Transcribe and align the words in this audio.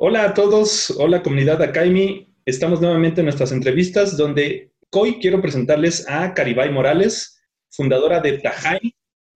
Hola 0.00 0.26
a 0.26 0.32
todos, 0.32 0.92
hola 0.96 1.24
comunidad 1.24 1.60
Akaimi. 1.60 2.32
Estamos 2.46 2.80
nuevamente 2.80 3.20
en 3.20 3.24
nuestras 3.24 3.50
entrevistas 3.50 4.16
donde 4.16 4.70
hoy 4.92 5.18
quiero 5.20 5.42
presentarles 5.42 6.08
a 6.08 6.34
Caribay 6.34 6.70
Morales, 6.70 7.42
fundadora 7.68 8.20
de 8.20 8.38
Tajay, 8.38 8.94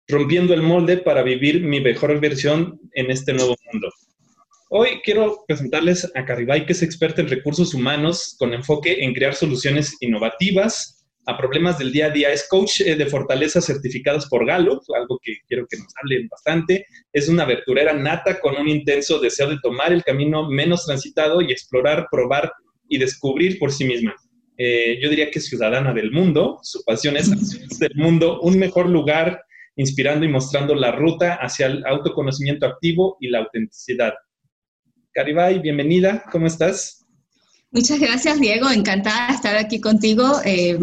rompiendo 0.07 0.53
el 0.53 0.61
molde 0.61 0.97
para 0.97 1.23
vivir 1.23 1.63
mi 1.63 1.81
mejor 1.81 2.19
versión 2.19 2.79
en 2.93 3.09
este 3.09 3.33
nuevo 3.33 3.55
mundo. 3.71 3.89
Hoy 4.69 5.01
quiero 5.03 5.43
presentarles 5.47 6.11
a 6.13 6.25
Caribay, 6.25 6.67
que 6.67 6.73
es 6.73 6.83
experta 6.83 7.21
en 7.21 7.29
recursos 7.29 7.73
humanos 7.73 8.35
con 8.37 8.53
enfoque 8.53 9.03
en 9.03 9.15
crear 9.15 9.33
soluciones 9.33 9.97
innovativas 9.99 11.00
a 11.25 11.37
problemas 11.37 11.77
del 11.77 11.91
día 11.91 12.07
a 12.07 12.09
día. 12.09 12.31
Es 12.31 12.47
coach 12.49 12.81
eh, 12.81 12.95
de 12.95 13.05
fortaleza 13.05 13.61
certificados 13.61 14.27
por 14.27 14.45
Gallup, 14.45 14.81
algo 14.95 15.19
que 15.21 15.35
quiero 15.47 15.65
que 15.69 15.77
nos 15.77 15.93
hablen 16.01 16.27
bastante. 16.29 16.85
Es 17.13 17.29
una 17.29 17.43
aberturera 17.43 17.93
nata 17.93 18.39
con 18.39 18.55
un 18.55 18.67
intenso 18.67 19.19
deseo 19.19 19.49
de 19.49 19.59
tomar 19.61 19.93
el 19.93 20.03
camino 20.03 20.49
menos 20.49 20.85
transitado 20.85 21.41
y 21.41 21.51
explorar, 21.51 22.07
probar 22.11 22.51
y 22.87 22.97
descubrir 22.97 23.59
por 23.59 23.71
sí 23.71 23.85
misma. 23.85 24.15
Eh, 24.57 24.99
yo 25.01 25.09
diría 25.09 25.31
que 25.31 25.39
es 25.39 25.47
ciudadana 25.47 25.93
del 25.93 26.11
mundo. 26.11 26.59
Su 26.61 26.83
pasión 26.83 27.17
es 27.17 27.31
hacer 27.31 27.67
del 27.79 27.95
mundo 27.95 28.39
un 28.41 28.57
mejor 28.59 28.89
lugar, 28.89 29.43
inspirando 29.75 30.25
y 30.25 30.29
mostrando 30.29 30.75
la 30.75 30.91
ruta 30.91 31.35
hacia 31.35 31.67
el 31.67 31.85
autoconocimiento 31.85 32.65
activo 32.65 33.17
y 33.19 33.29
la 33.29 33.39
autenticidad. 33.39 34.13
Caribay, 35.13 35.59
bienvenida. 35.59 36.23
¿Cómo 36.31 36.47
estás? 36.47 37.00
Muchas 37.71 37.99
gracias, 37.99 38.39
Diego. 38.39 38.69
Encantada 38.69 39.27
de 39.27 39.33
estar 39.33 39.55
aquí 39.55 39.79
contigo. 39.79 40.41
Eh, 40.45 40.77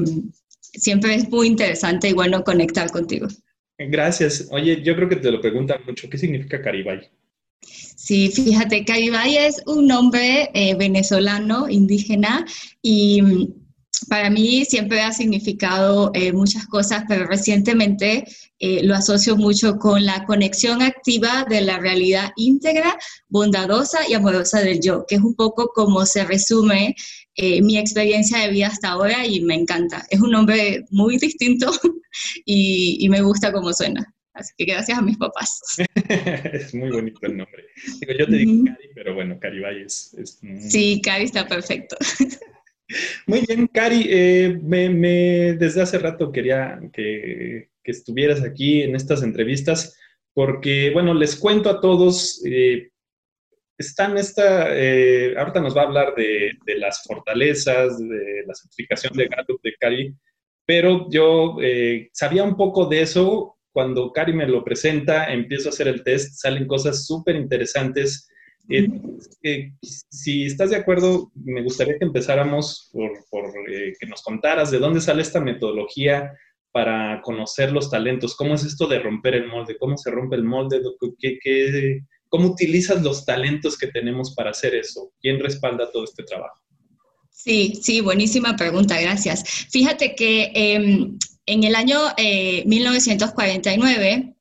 siempre 0.60 1.14
es 1.14 1.28
muy 1.28 1.46
interesante 1.46 2.08
y 2.08 2.14
bueno 2.14 2.42
conectar 2.44 2.90
contigo. 2.90 3.28
Gracias. 3.78 4.48
Oye, 4.50 4.82
yo 4.82 4.96
creo 4.96 5.08
que 5.08 5.16
te 5.16 5.30
lo 5.30 5.40
preguntan 5.40 5.80
mucho. 5.86 6.08
¿Qué 6.08 6.18
significa 6.18 6.60
Caribay? 6.60 7.10
Sí, 7.60 8.30
fíjate, 8.30 8.84
Caribay 8.84 9.36
es 9.36 9.62
un 9.66 9.86
nombre 9.86 10.50
eh, 10.54 10.74
venezolano, 10.76 11.68
indígena, 11.68 12.46
y 12.80 13.50
para 14.06 14.30
mí 14.30 14.64
siempre 14.64 15.00
ha 15.00 15.12
significado 15.12 16.10
eh, 16.14 16.32
muchas 16.32 16.66
cosas, 16.66 17.04
pero 17.08 17.26
recientemente 17.26 18.24
eh, 18.58 18.82
lo 18.82 18.94
asocio 18.94 19.36
mucho 19.36 19.78
con 19.78 20.04
la 20.04 20.24
conexión 20.24 20.82
activa 20.82 21.46
de 21.48 21.60
la 21.60 21.78
realidad 21.78 22.32
íntegra, 22.36 22.98
bondadosa 23.28 24.08
y 24.08 24.14
amorosa 24.14 24.60
del 24.60 24.80
yo, 24.80 25.04
que 25.06 25.16
es 25.16 25.20
un 25.20 25.34
poco 25.34 25.68
como 25.74 26.04
se 26.06 26.24
resume 26.24 26.94
eh, 27.36 27.62
mi 27.62 27.78
experiencia 27.78 28.38
de 28.38 28.50
vida 28.50 28.66
hasta 28.66 28.88
ahora 28.88 29.24
y 29.24 29.40
me 29.40 29.54
encanta. 29.54 30.04
Es 30.10 30.20
un 30.20 30.32
nombre 30.32 30.84
muy 30.90 31.18
distinto 31.18 31.70
y, 32.44 33.06
me 33.08 33.22
gusta 33.22 33.52
cómo 33.52 33.72
suena. 33.72 34.12
Así 34.34 34.52
que 34.56 34.66
gracias 34.66 34.98
a 34.98 35.02
mis 35.02 35.16
papás. 35.16 35.60
es 36.52 36.74
muy 36.74 36.90
bonito 36.90 37.18
el 37.22 37.36
nombre. 37.36 37.64
Digo, 38.00 38.12
yo 38.18 38.26
te 38.26 38.36
digo 38.36 38.64
Cari, 38.64 38.88
pero 38.94 39.14
bueno, 39.14 39.38
Caribay 39.40 39.82
es... 39.82 40.14
es 40.14 40.40
Sí, 40.68 41.00
Cari 41.02 41.24
está 41.24 41.46
perfecto. 41.46 41.96
Muy 43.26 43.44
bien, 43.46 43.66
Cari, 43.66 44.06
eh, 44.08 44.58
desde 45.58 45.82
hace 45.82 45.98
rato 45.98 46.32
quería 46.32 46.80
que, 46.92 47.68
estuvieras 47.84 48.42
aquí 48.42 48.82
en 48.82 48.94
estas 48.94 49.22
entrevistas 49.22 49.98
porque, 50.34 50.90
bueno, 50.92 51.14
les 51.14 51.36
cuento 51.36 51.70
a 51.70 51.80
todos, 51.80 52.42
eh, 52.44 52.90
están 53.78 54.18
esta, 54.18 54.76
eh, 54.76 55.34
ahorita 55.38 55.62
nos 55.62 55.74
va 55.74 55.82
a 55.82 55.86
hablar 55.86 56.14
de, 56.14 56.52
las 56.76 57.02
fortalezas, 57.04 57.98
de 57.98 58.44
la 58.46 58.54
certificación 58.54 59.14
de 59.14 59.28
Gallup 59.28 59.62
de 59.62 59.74
Cari, 59.80 60.14
pero 60.66 61.08
yo 61.10 61.56
sabía 62.12 62.44
un 62.44 62.58
poco 62.58 62.84
de 62.86 63.00
eso, 63.00 63.56
cuando 63.72 64.12
Cari 64.12 64.34
me 64.34 64.46
lo 64.46 64.62
presenta, 64.62 65.32
empiezo 65.32 65.70
a 65.70 65.72
hacer 65.72 65.88
el 65.88 66.04
test, 66.04 66.34
salen 66.34 66.66
cosas 66.66 67.06
súper 67.06 67.36
interesantes 67.36 68.28
eh, 68.68 69.72
si 69.82 70.44
estás 70.44 70.70
de 70.70 70.76
acuerdo, 70.76 71.30
me 71.34 71.62
gustaría 71.62 71.98
que 71.98 72.04
empezáramos 72.04 72.90
por, 72.92 73.12
eh, 73.70 73.92
que 73.98 74.06
nos 74.06 74.22
contaras 74.22 74.70
de 74.70 74.78
dónde 74.78 75.00
sale 75.00 75.22
esta 75.22 75.40
metodología 75.40 76.32
para 76.70 77.22
conocer 77.22 77.72
los 77.72 77.90
talentos. 77.90 78.36
¿Cómo 78.36 78.54
es 78.54 78.64
esto 78.64 78.86
de 78.86 78.98
romper 78.98 79.34
el 79.34 79.48
molde? 79.48 79.78
¿Cómo 79.78 79.96
se 79.96 80.10
rompe 80.10 80.36
el 80.36 80.44
molde? 80.44 80.80
¿Qué, 81.18 82.00
cómo 82.28 82.48
utilizas 82.48 83.02
los 83.02 83.24
talentos 83.24 83.78
que 83.78 83.86
tenemos 83.86 84.34
para 84.34 84.50
hacer 84.50 84.74
eso? 84.74 85.12
¿Quién 85.20 85.40
respalda 85.40 85.90
todo 85.90 86.04
este 86.04 86.24
trabajo? 86.24 86.62
Sí, 87.30 87.78
sí, 87.80 88.00
buenísima 88.00 88.56
pregunta, 88.56 89.00
gracias. 89.00 89.44
Fíjate 89.70 90.14
que 90.14 90.50
em, 90.54 91.16
en 91.46 91.64
el 91.64 91.74
año 91.74 91.98
1949, 92.66 94.12
eh, 94.12 94.34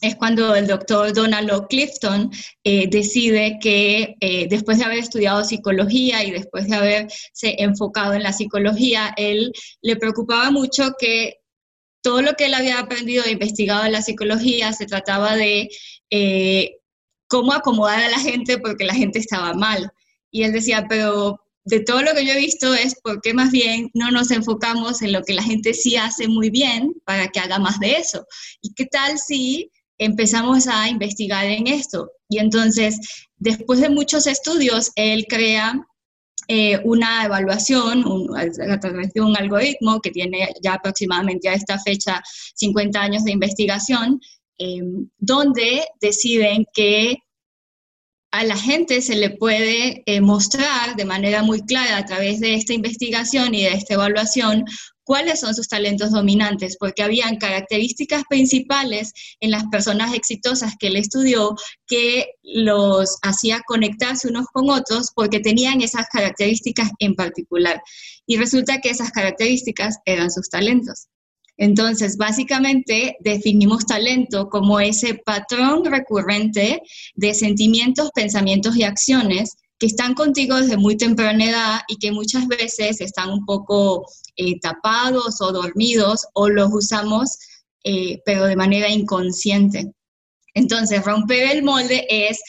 es 0.00 0.16
cuando 0.16 0.54
el 0.54 0.66
doctor 0.66 1.12
Donald 1.12 1.66
Clifton 1.68 2.30
eh, 2.64 2.88
decide 2.88 3.58
que 3.60 4.16
eh, 4.20 4.46
después 4.48 4.78
de 4.78 4.84
haber 4.84 4.98
estudiado 4.98 5.44
psicología 5.44 6.24
y 6.24 6.30
después 6.30 6.68
de 6.68 6.76
haberse 6.76 7.56
enfocado 7.58 8.14
en 8.14 8.22
la 8.22 8.32
psicología, 8.32 9.12
él 9.16 9.52
le 9.82 9.96
preocupaba 9.96 10.50
mucho 10.50 10.92
que 10.98 11.40
todo 12.02 12.22
lo 12.22 12.32
que 12.32 12.46
él 12.46 12.54
había 12.54 12.78
aprendido 12.78 13.24
e 13.24 13.32
investigado 13.32 13.84
en 13.84 13.92
la 13.92 14.00
psicología 14.00 14.72
se 14.72 14.86
trataba 14.86 15.36
de 15.36 15.68
eh, 16.08 16.76
cómo 17.28 17.52
acomodar 17.52 18.00
a 18.00 18.08
la 18.08 18.18
gente 18.18 18.58
porque 18.58 18.84
la 18.84 18.94
gente 18.94 19.18
estaba 19.18 19.52
mal. 19.52 19.90
Y 20.30 20.44
él 20.44 20.52
decía, 20.52 20.86
pero 20.88 21.40
de 21.64 21.80
todo 21.80 22.02
lo 22.02 22.14
que 22.14 22.24
yo 22.24 22.32
he 22.32 22.38
visto 22.38 22.72
es 22.72 22.94
por 23.02 23.20
qué 23.20 23.34
más 23.34 23.50
bien 23.50 23.90
no 23.92 24.10
nos 24.10 24.30
enfocamos 24.30 25.02
en 25.02 25.12
lo 25.12 25.22
que 25.22 25.34
la 25.34 25.42
gente 25.42 25.74
sí 25.74 25.96
hace 25.96 26.26
muy 26.26 26.48
bien 26.48 26.94
para 27.04 27.28
que 27.28 27.40
haga 27.40 27.58
más 27.58 27.78
de 27.80 27.96
eso. 27.96 28.26
¿Y 28.62 28.72
qué 28.72 28.86
tal 28.86 29.18
si 29.18 29.70
empezamos 30.00 30.66
a 30.66 30.88
investigar 30.88 31.44
en 31.44 31.66
esto. 31.68 32.10
Y 32.28 32.38
entonces, 32.38 32.98
después 33.36 33.80
de 33.80 33.90
muchos 33.90 34.26
estudios, 34.26 34.90
él 34.96 35.26
crea 35.28 35.86
eh, 36.48 36.80
una 36.84 37.26
evaluación 37.26 38.04
a 38.36 38.80
través 38.80 39.12
de 39.12 39.20
un 39.20 39.36
algoritmo 39.36 40.00
que 40.00 40.10
tiene 40.10 40.48
ya 40.62 40.74
aproximadamente 40.74 41.48
a 41.48 41.54
esta 41.54 41.78
fecha 41.78 42.22
50 42.54 43.00
años 43.00 43.24
de 43.24 43.32
investigación, 43.32 44.18
em, 44.58 45.08
donde 45.18 45.84
deciden 46.00 46.64
que 46.72 47.18
a 48.32 48.44
la 48.44 48.56
gente 48.56 49.02
se 49.02 49.16
le 49.16 49.30
puede 49.30 50.02
eh, 50.06 50.20
mostrar 50.20 50.96
de 50.96 51.04
manera 51.04 51.42
muy 51.42 51.60
clara 51.62 51.98
a 51.98 52.06
través 52.06 52.40
de 52.40 52.54
esta 52.54 52.72
investigación 52.72 53.54
y 53.54 53.64
de 53.64 53.74
esta 53.74 53.94
evaluación 53.94 54.64
cuáles 55.10 55.40
son 55.40 55.56
sus 55.56 55.66
talentos 55.66 56.12
dominantes, 56.12 56.76
porque 56.78 57.02
habían 57.02 57.36
características 57.36 58.22
principales 58.28 59.12
en 59.40 59.50
las 59.50 59.64
personas 59.64 60.14
exitosas 60.14 60.74
que 60.78 60.86
él 60.86 60.94
estudió 60.94 61.56
que 61.88 62.28
los 62.44 63.18
hacía 63.22 63.60
conectarse 63.66 64.28
unos 64.28 64.46
con 64.52 64.70
otros 64.70 65.10
porque 65.12 65.40
tenían 65.40 65.80
esas 65.80 66.06
características 66.12 66.90
en 67.00 67.16
particular. 67.16 67.82
Y 68.24 68.36
resulta 68.36 68.78
que 68.78 68.90
esas 68.90 69.10
características 69.10 69.96
eran 70.04 70.30
sus 70.30 70.48
talentos. 70.48 71.08
Entonces, 71.56 72.16
básicamente 72.16 73.16
definimos 73.18 73.86
talento 73.86 74.48
como 74.48 74.78
ese 74.78 75.14
patrón 75.14 75.84
recurrente 75.86 76.82
de 77.16 77.34
sentimientos, 77.34 78.10
pensamientos 78.14 78.76
y 78.76 78.84
acciones 78.84 79.56
que 79.80 79.86
están 79.86 80.14
contigo 80.14 80.56
desde 80.56 80.76
muy 80.76 80.96
temprana 80.96 81.44
edad 81.44 81.80
y 81.88 81.96
que 81.96 82.12
muchas 82.12 82.46
veces 82.46 83.00
están 83.00 83.30
un 83.30 83.44
poco 83.44 84.06
eh, 84.36 84.60
tapados 84.60 85.40
o 85.40 85.52
dormidos 85.52 86.26
o 86.34 86.48
los 86.48 86.68
usamos 86.72 87.38
eh, 87.82 88.20
pero 88.26 88.44
de 88.44 88.56
manera 88.56 88.88
inconsciente. 88.90 89.92
Entonces, 90.52 91.04
romper 91.04 91.50
el 91.50 91.62
molde 91.62 92.06
es 92.10 92.40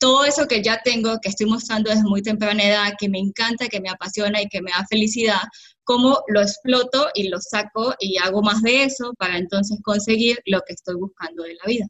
todo 0.00 0.24
eso 0.24 0.48
que 0.48 0.62
ya 0.62 0.80
tengo, 0.82 1.18
que 1.20 1.28
estoy 1.28 1.46
mostrando 1.46 1.90
desde 1.90 2.02
muy 2.02 2.22
temprana 2.22 2.64
edad, 2.64 2.94
que 2.98 3.08
me 3.08 3.18
encanta, 3.18 3.68
que 3.68 3.80
me 3.80 3.90
apasiona 3.90 4.42
y 4.42 4.48
que 4.48 4.62
me 4.62 4.70
da 4.70 4.84
felicidad, 4.88 5.42
cómo 5.84 6.24
lo 6.28 6.40
exploto 6.40 7.08
y 7.14 7.28
lo 7.28 7.38
saco 7.40 7.94
y 8.00 8.16
hago 8.16 8.42
más 8.42 8.62
de 8.62 8.84
eso 8.84 9.12
para 9.18 9.36
entonces 9.36 9.78
conseguir 9.82 10.40
lo 10.46 10.60
que 10.66 10.72
estoy 10.72 10.96
buscando 10.96 11.44
de 11.44 11.54
la 11.54 11.64
vida. 11.66 11.86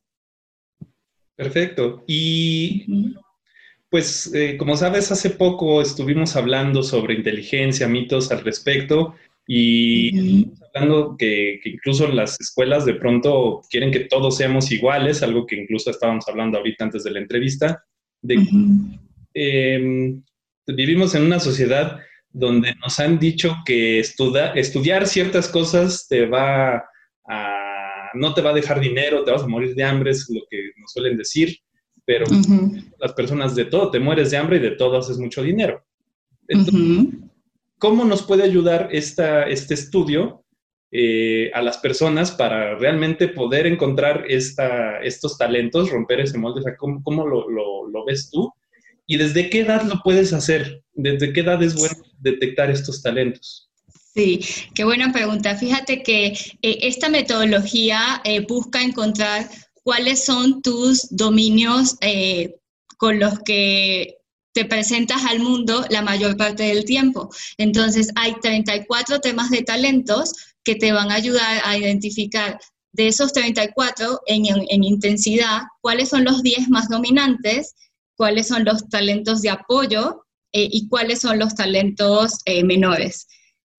Perfecto. 1.37 2.05
Y 2.06 2.84
pues, 3.91 4.33
eh, 4.34 4.56
como 4.56 4.77
sabes, 4.77 5.11
hace 5.11 5.31
poco 5.31 5.83
estuvimos 5.83 6.37
hablando 6.37 6.83
sobre 6.83 7.15
inteligencia, 7.15 7.89
mitos 7.89 8.31
al 8.31 8.45
respecto, 8.45 9.16
y 9.47 10.47
hablando 10.72 11.16
que, 11.19 11.60
incluso 11.65 12.07
las 12.07 12.41
escuelas 12.41 12.84
de 12.84 12.95
pronto 12.95 13.63
quieren 13.69 13.91
que 13.91 14.01
todos 14.01 14.37
seamos 14.37 14.71
iguales, 14.71 15.25
algo 15.25 15.45
que 15.45 15.57
incluso 15.57 15.91
estábamos 15.91 16.28
hablando 16.28 16.59
ahorita 16.59 16.84
antes 16.84 17.03
de 17.03 17.10
la 17.10 17.19
entrevista, 17.19 17.84
de 18.22 18.37
em, 19.34 20.22
vivimos 20.69 21.16
en 21.16 21.22
una 21.22 21.41
sociedad 21.41 21.98
donde 22.28 22.77
nos 22.77 23.01
han 23.01 23.19
dicho 23.19 23.57
que 23.66 23.98
estudiar 23.98 25.07
ciertas 25.09 25.48
cosas 25.48 26.07
te 26.07 26.27
va 26.27 26.84
a, 27.28 28.10
no 28.15 28.34
te 28.34 28.43
va 28.43 28.51
a 28.51 28.54
dejar 28.54 28.78
dinero, 28.78 29.25
te 29.25 29.33
vas 29.33 29.43
a 29.43 29.48
morir 29.48 29.75
de 29.75 29.83
hambre, 29.83 30.13
es 30.13 30.31
lo 30.31 30.43
que 30.48 30.71
nos 30.78 30.93
suelen 30.93 31.16
decir 31.16 31.59
pero 32.10 32.27
las 32.98 33.12
personas 33.12 33.54
de 33.54 33.66
todo, 33.66 33.92
te 33.92 34.01
mueres 34.01 34.33
de 34.33 34.36
hambre 34.36 34.57
y 34.57 34.60
de 34.60 34.72
todo 34.72 34.98
haces 34.98 35.16
mucho 35.18 35.45
dinero. 35.45 35.84
¿cómo 37.78 38.04
nos 38.04 38.22
puede 38.24 38.42
ayudar 38.42 38.89
esta, 38.91 39.45
este 39.45 39.74
estudio 39.74 40.45
eh, 40.91 41.53
a 41.54 41.62
las 41.62 41.78
personas 41.78 42.33
para 42.33 42.74
realmente 42.74 43.28
poder 43.28 43.65
encontrar 43.68 44.24
esta, 44.28 45.01
estos 45.03 45.39
talentos, 45.39 45.91
romper 45.91 46.18
ese 46.18 46.36
molde? 46.36 46.62
¿cómo, 46.77 47.24
lo, 47.28 48.04
ves 48.04 48.28
tú? 48.28 48.53
¿Y 49.07 49.16
desde 49.16 49.48
qué 49.48 49.60
edad 49.60 49.84
lo 49.84 50.01
puedes 50.03 50.33
hacer? 50.33 50.83
¿Desde 50.92 51.33
qué 51.33 51.42
edad 51.42 51.62
es 51.62 51.77
bueno 51.77 51.95
detectar 52.18 52.72
estos 52.72 53.03
talentos? 53.03 53.71
Sí, 54.12 54.41
qué 54.74 54.83
buena 54.83 55.12
pregunta. 55.12 55.54
Fíjate 55.54 56.03
que 56.03 56.27
eh, 56.27 56.78
esta 56.83 57.09
metodología 57.09 58.21
eh, 58.24 58.41
busca 58.41 58.83
encontrar 58.83 59.48
cuáles 59.82 60.24
son 60.24 60.62
tus 60.62 61.09
dominios 61.10 61.97
eh, 62.00 62.56
con 62.98 63.18
los 63.18 63.38
que 63.41 64.18
te 64.53 64.65
presentas 64.65 65.24
al 65.24 65.41
mundo 65.41 65.84
la 65.91 66.03
mayor 66.03 66.36
parte 66.36 66.65
del 66.65 66.84
tiempo. 66.84 67.30
Entonces, 67.56 68.10
hay 68.16 68.34
34 68.41 69.21
temas 69.21 69.50
de 69.50 69.62
talentos 69.62 70.32
que 70.65 70.74
te 70.74 70.92
van 70.92 71.10
a 71.10 71.15
ayudar 71.15 71.62
a 71.65 71.78
identificar 71.78 72.59
de 72.92 73.09
esos 73.09 73.32
34 73.32 74.21
en, 74.27 74.47
en 74.47 74.84
intensidad 74.84 75.62
cuáles 75.80 76.09
son 76.09 76.24
los 76.24 76.42
10 76.42 76.68
más 76.68 76.88
dominantes, 76.88 77.74
cuáles 78.16 78.48
son 78.48 78.65
los 78.65 78.88
talentos 78.88 79.42
de 79.42 79.50
apoyo 79.50 80.24
y 80.53 80.88
cuáles 80.88 81.21
son 81.21 81.38
los 81.38 81.54
talentos 81.54 82.41
menores. 82.65 83.28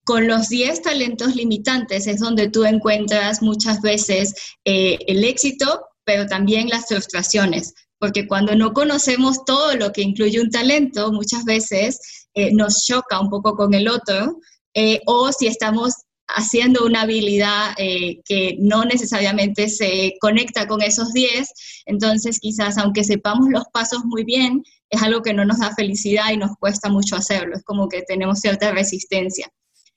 Con 0.04 0.28
los 0.28 0.50
10 0.50 0.82
talentos 0.82 1.36
limitantes 1.36 2.08
es 2.08 2.20
donde 2.20 2.50
tú 2.50 2.66
encuentras 2.66 3.42
muchas 3.42 3.82
veces 3.82 4.34
eh, 4.66 4.98
el 5.08 5.24
éxito, 5.24 5.86
pero 6.12 6.28
también 6.28 6.68
las 6.68 6.88
frustraciones, 6.88 7.74
porque 7.98 8.28
cuando 8.28 8.54
no 8.54 8.74
conocemos 8.74 9.46
todo 9.46 9.78
lo 9.78 9.94
que 9.94 10.02
incluye 10.02 10.42
un 10.42 10.50
talento, 10.50 11.14
muchas 11.14 11.46
veces 11.46 12.28
eh, 12.34 12.54
nos 12.54 12.86
choca 12.86 13.22
un 13.22 13.30
poco 13.30 13.56
con 13.56 13.74
el 13.74 13.88
otro, 13.88 14.40
eh, 14.74 15.00
o 15.06 15.32
si 15.32 15.48
estamos 15.48 15.94
haciendo 16.28 16.86
una 16.86 17.04
habilidad 17.04 17.76
que 17.78 18.56
no 18.60 18.84
necesariamente 18.84 19.70
se 19.70 20.16
conecta 20.20 20.68
con 20.68 20.82
esos 20.82 21.14
10, 21.14 21.48
entonces 21.86 22.40
quizás 22.40 22.78
aunque 22.78 23.06
sepamos 23.06 23.48
los 23.50 23.64
pasos 23.74 24.04
muy 24.04 24.26
bien, 24.26 24.64
es 24.90 25.02
algo 25.02 25.22
que 25.22 25.34
no 25.34 25.46
nos 25.46 25.60
da 25.60 25.74
felicidad 25.74 26.32
y 26.34 26.38
nos 26.38 26.58
cuesta 26.58 26.90
mucho 26.90 27.16
hacerlo, 27.16 27.56
es 27.56 27.64
como 27.64 27.88
que 27.88 28.02
tenemos 28.02 28.40
cierta 28.40 28.72
resistencia. 28.72 29.50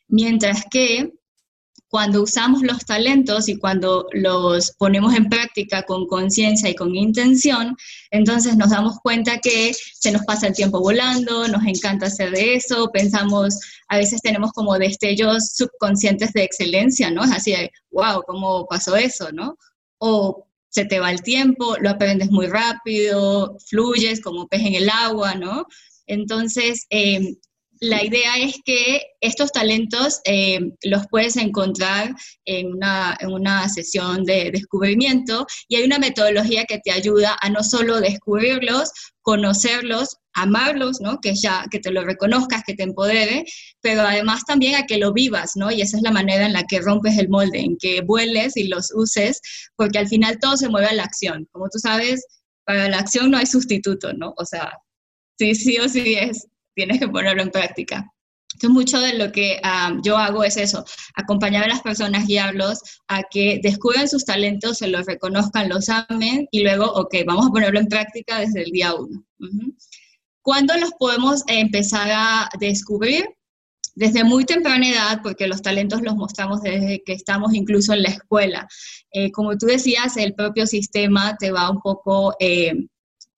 Mientras 0.07 0.65
que 0.71 1.13
cuando 1.95 2.25
usamos 2.25 2.63
los 2.63 2.85
talentos 2.85 3.49
y 3.49 3.57
cuando 3.57 4.09
los 4.11 4.73
ponemos 4.73 5.15
en 5.15 5.29
práctica 5.29 5.85
con 5.85 6.09
conciencia 6.09 6.69
y 6.69 6.75
con 6.75 6.93
intención, 6.97 7.77
entonces 8.11 8.57
nos 8.57 8.71
damos 8.71 8.99
cuenta 8.99 9.39
que 9.39 9.73
se 9.73 10.11
nos 10.11 10.25
pasa 10.25 10.49
el 10.49 10.55
tiempo 10.55 10.81
volando, 10.81 11.47
nos 11.47 11.65
encanta 11.65 12.07
hacer 12.07 12.33
de 12.33 12.57
eso, 12.57 12.91
pensamos, 12.93 13.61
a 13.87 13.99
veces 13.99 14.21
tenemos 14.23 14.51
como 14.51 14.77
destellos 14.77 15.53
subconscientes 15.55 16.33
de 16.33 16.43
excelencia, 16.43 17.13
¿no? 17.13 17.23
Es 17.23 17.31
así 17.31 17.55
wow, 17.93 18.25
¿cómo 18.27 18.67
pasó 18.67 18.97
eso, 18.97 19.31
no? 19.31 19.57
O 19.99 20.49
se 20.71 20.87
te 20.87 20.99
va 20.99 21.13
el 21.13 21.23
tiempo, 21.23 21.77
lo 21.81 21.91
aprendes 21.91 22.29
muy 22.29 22.49
rápido, 22.49 23.57
fluyes 23.69 24.21
como 24.21 24.49
pez 24.49 24.63
en 24.63 24.75
el 24.75 24.91
agua, 24.91 25.37
¿no? 25.37 25.65
Entonces, 26.09 26.87
eh, 26.91 27.37
la 27.81 28.05
idea 28.05 28.37
es 28.39 28.57
que 28.65 29.03
estos 29.21 29.53
talentos 29.53 30.21
eh, 30.25 30.61
los 30.83 31.07
puedes 31.09 31.37
encontrar 31.37 32.15
en 32.45 32.75
una, 32.75 33.69
sesión 33.69 34.25
de 34.25 34.51
descubrimiento 34.51 35.47
y 35.69 35.77
hay 35.77 35.85
una 35.85 35.99
metodología 35.99 36.65
que 36.65 36.79
te 36.79 36.91
ayuda 36.91 37.37
a 37.41 37.51
no 37.51 37.63
solo 37.63 38.01
descubrirlos, 38.01 38.91
conocerlos, 39.23 40.17
amarlos, 40.35 41.01
¿no? 41.01 41.21
Que 41.21 41.35
ya, 41.35 41.65
que 41.71 41.79
te 41.79 41.91
lo 41.91 42.05
reconozcas, 42.05 42.63
que 42.67 42.75
te 42.75 42.83
empodere, 42.83 43.45
pero 43.81 44.03
además 44.03 44.43
también 44.47 44.75
a 44.77 44.87
que 44.87 44.99
lo 44.99 45.13
vivas, 45.13 45.53
¿no? 45.57 45.71
Y 45.71 45.83
esa 45.83 45.97
es 45.97 46.03
la 46.03 46.11
manera 46.11 46.47
en 46.47 46.53
la 46.53 46.65
que 46.65 46.81
rompes 46.81 47.19
el 47.19 47.29
molde, 47.29 47.61
en 47.61 47.77
que 47.79 48.03
vueles 48.03 48.57
y 48.57 48.69
los 48.69 48.91
uses, 48.95 49.41
porque 49.77 49.99
al 49.99 50.09
final 50.09 50.39
todo 50.41 50.57
se 50.57 50.69
mueve 50.69 50.89
a 50.89 50.95
la 50.95 51.05
acción. 51.05 51.49
Como 51.53 51.69
tú 51.69 51.79
sabes, 51.79 52.25
para 52.65 52.89
la 52.89 52.99
acción 52.99 53.31
no 53.31 53.39
hay 53.39 53.47
sustituto, 53.47 54.13
¿no? 54.13 54.35
O 54.37 54.45
sea, 54.45 54.73
sí, 55.39 55.55
sí 55.55 55.79
o 55.79 55.89
sí 55.89 56.15
es 56.15 56.47
tienes 56.75 56.99
que 57.01 57.09
ponerlo 57.09 57.43
en 57.43 57.51
práctica. 57.51 58.11
Entonces, 58.55 58.71
mucho 58.71 59.01
de 59.01 59.15
lo 59.15 59.33
que 59.33 59.61
ah, 59.65 59.97
yo 60.05 60.17
hago 60.17 60.45
es 60.45 60.57
eso, 60.57 60.85
acompañar 61.17 61.65
a 61.65 61.69
las 61.69 61.83
personas, 61.83 62.27
guiarlos 62.27 62.79
a 63.09 63.25
que 63.25 63.59
descubran 63.63 64.09
sus 64.09 64.25
talentos, 64.25 64.79
se 64.79 64.87
los 64.87 65.07
reconozcan, 65.07 65.69
los 65.69 65.89
amen 65.89 66.47
y 66.53 66.63
luego, 66.63 66.87
ok, 66.87 67.17
vamos 67.27 67.47
a 67.47 67.51
ponerlo 67.51 67.81
en 67.81 67.89
práctica 67.89 68.39
desde 68.39 68.63
el 68.63 68.71
día 68.71 68.95
uno. 68.95 69.25
¿Cuándo 70.41 70.77
los 70.77 70.93
podemos 70.93 71.43
empezar 71.49 72.11
a 72.13 72.49
descubrir? 72.61 73.25
Desde 73.97 74.25
muy 74.25 74.45
temprana 74.45 74.89
edad, 74.89 75.21
porque 75.23 75.47
los 75.47 75.63
talentos 75.63 76.03
los 76.03 76.17
mostramos 76.17 76.61
desde 76.63 77.03
que 77.05 77.13
estamos 77.13 77.55
incluso 77.55 77.93
en 77.93 78.03
la 78.03 78.11
escuela. 78.11 78.69
Eh, 79.13 79.31
como 79.31 79.57
tú 79.57 79.67
decías, 79.67 80.17
el 80.17 80.35
propio 80.35 80.67
sistema 80.67 81.37
te 81.39 81.51
va 81.51 81.71
un 81.71 81.81
poco 81.81 82.35
eh, 82.41 82.73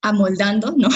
amoldando, 0.03 0.75
¿no? 0.77 0.89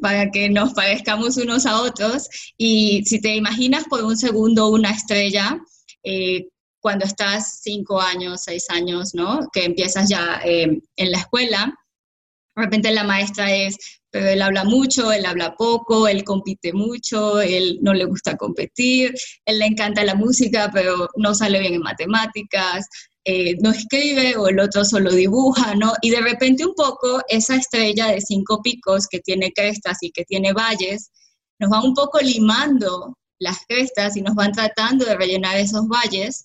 Para 0.00 0.30
que 0.30 0.48
nos 0.48 0.74
parezcamos 0.74 1.36
unos 1.36 1.66
a 1.66 1.82
otros. 1.82 2.28
Y 2.56 3.04
si 3.04 3.20
te 3.20 3.34
imaginas 3.34 3.84
por 3.84 4.04
un 4.04 4.16
segundo 4.16 4.68
una 4.68 4.90
estrella, 4.90 5.58
eh, 6.02 6.48
cuando 6.80 7.04
estás 7.04 7.60
cinco 7.62 8.00
años, 8.00 8.42
seis 8.44 8.70
años, 8.70 9.14
¿no? 9.14 9.48
Que 9.52 9.64
empiezas 9.64 10.08
ya 10.08 10.40
eh, 10.44 10.80
en 10.96 11.10
la 11.10 11.18
escuela, 11.18 11.74
de 12.56 12.62
repente 12.62 12.90
la 12.90 13.04
maestra 13.04 13.52
es, 13.52 13.76
pero 14.10 14.28
él 14.28 14.40
habla 14.40 14.64
mucho, 14.64 15.12
él 15.12 15.26
habla 15.26 15.54
poco, 15.56 16.08
él 16.08 16.24
compite 16.24 16.72
mucho, 16.72 17.40
él 17.40 17.78
no 17.82 17.92
le 17.92 18.06
gusta 18.06 18.36
competir, 18.36 19.14
él 19.44 19.58
le 19.58 19.66
encanta 19.66 20.04
la 20.04 20.14
música, 20.14 20.70
pero 20.72 21.08
no 21.16 21.34
sale 21.34 21.58
bien 21.58 21.74
en 21.74 21.82
matemáticas, 21.82 22.86
eh, 23.28 23.56
no 23.60 23.70
escribe 23.70 24.36
o 24.36 24.46
el 24.46 24.60
otro 24.60 24.84
solo 24.84 25.10
dibuja, 25.10 25.74
¿no? 25.74 25.92
Y 26.00 26.10
de 26.10 26.20
repente 26.20 26.64
un 26.64 26.74
poco 26.76 27.20
esa 27.26 27.56
estrella 27.56 28.06
de 28.06 28.20
cinco 28.20 28.62
picos 28.62 29.08
que 29.08 29.18
tiene 29.18 29.52
crestas 29.52 29.98
y 30.00 30.12
que 30.12 30.24
tiene 30.24 30.52
valles, 30.52 31.10
nos 31.58 31.70
van 31.70 31.86
un 31.86 31.94
poco 31.94 32.20
limando 32.20 33.18
las 33.40 33.58
crestas 33.66 34.16
y 34.16 34.22
nos 34.22 34.36
van 34.36 34.52
tratando 34.52 35.04
de 35.04 35.16
rellenar 35.16 35.56
esos 35.56 35.88
valles 35.88 36.44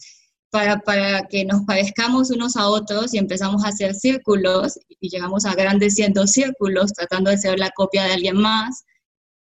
para, 0.50 0.80
para 0.80 1.28
que 1.28 1.46
nos 1.46 1.62
parezcamos 1.66 2.32
unos 2.32 2.58
a 2.58 2.68
otros 2.68 3.14
y 3.14 3.20
empezamos 3.20 3.64
a 3.64 3.68
hacer 3.68 3.94
círculos 3.94 4.80
y 5.00 5.10
llegamos 5.10 5.46
a 5.46 5.54
grandes 5.54 5.94
siendo 5.94 6.26
círculos 6.26 6.94
tratando 6.94 7.30
de 7.30 7.38
ser 7.38 7.60
la 7.60 7.70
copia 7.76 8.06
de 8.06 8.14
alguien 8.14 8.38
más. 8.38 8.86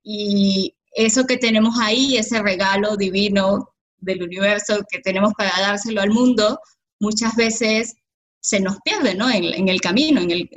Y 0.03 0.75
eso 0.93 1.25
que 1.25 1.37
tenemos 1.37 1.73
ahí, 1.79 2.17
ese 2.17 2.39
regalo 2.39 2.97
divino 2.97 3.67
del 3.97 4.21
universo 4.21 4.77
que 4.91 4.99
tenemos 4.99 5.33
para 5.35 5.59
dárselo 5.59 6.01
al 6.01 6.11
mundo, 6.11 6.59
muchas 7.01 7.35
veces 7.35 7.95
se 8.39 8.59
nos 8.59 8.77
pierde 8.81 9.15
¿no? 9.15 9.29
en, 9.29 9.67
el 9.67 9.81
camino, 9.81 10.21
en 10.21 10.31
el, 10.31 10.49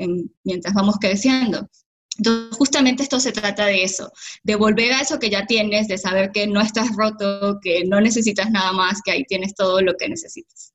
mientras 0.45 0.75
vamos 0.75 0.97
creciendo. 1.01 1.69
Entonces, 2.17 2.57
justamente 2.57 3.03
esto 3.03 3.19
se 3.19 3.33
trata 3.33 3.67
de 3.67 3.83
eso, 3.83 4.13
de 4.45 4.55
volver 4.55 4.93
a 4.93 5.01
eso 5.01 5.19
que 5.19 5.31
ya 5.31 5.47
tienes, 5.47 5.89
de 5.89 5.99
saber 5.99 6.31
que 6.33 6.47
no 6.47 6.61
estás 6.61 6.95
roto, 6.97 7.59
que 7.61 7.85
no 7.85 8.01
necesitas 8.01 8.51
nada 8.51 8.73
más, 8.73 9.01
que 9.05 9.11
ahí 9.11 9.25
tienes 9.25 9.55
todo 9.55 9.81
lo 9.81 9.95
que 9.95 10.09
necesitas. 10.09 10.73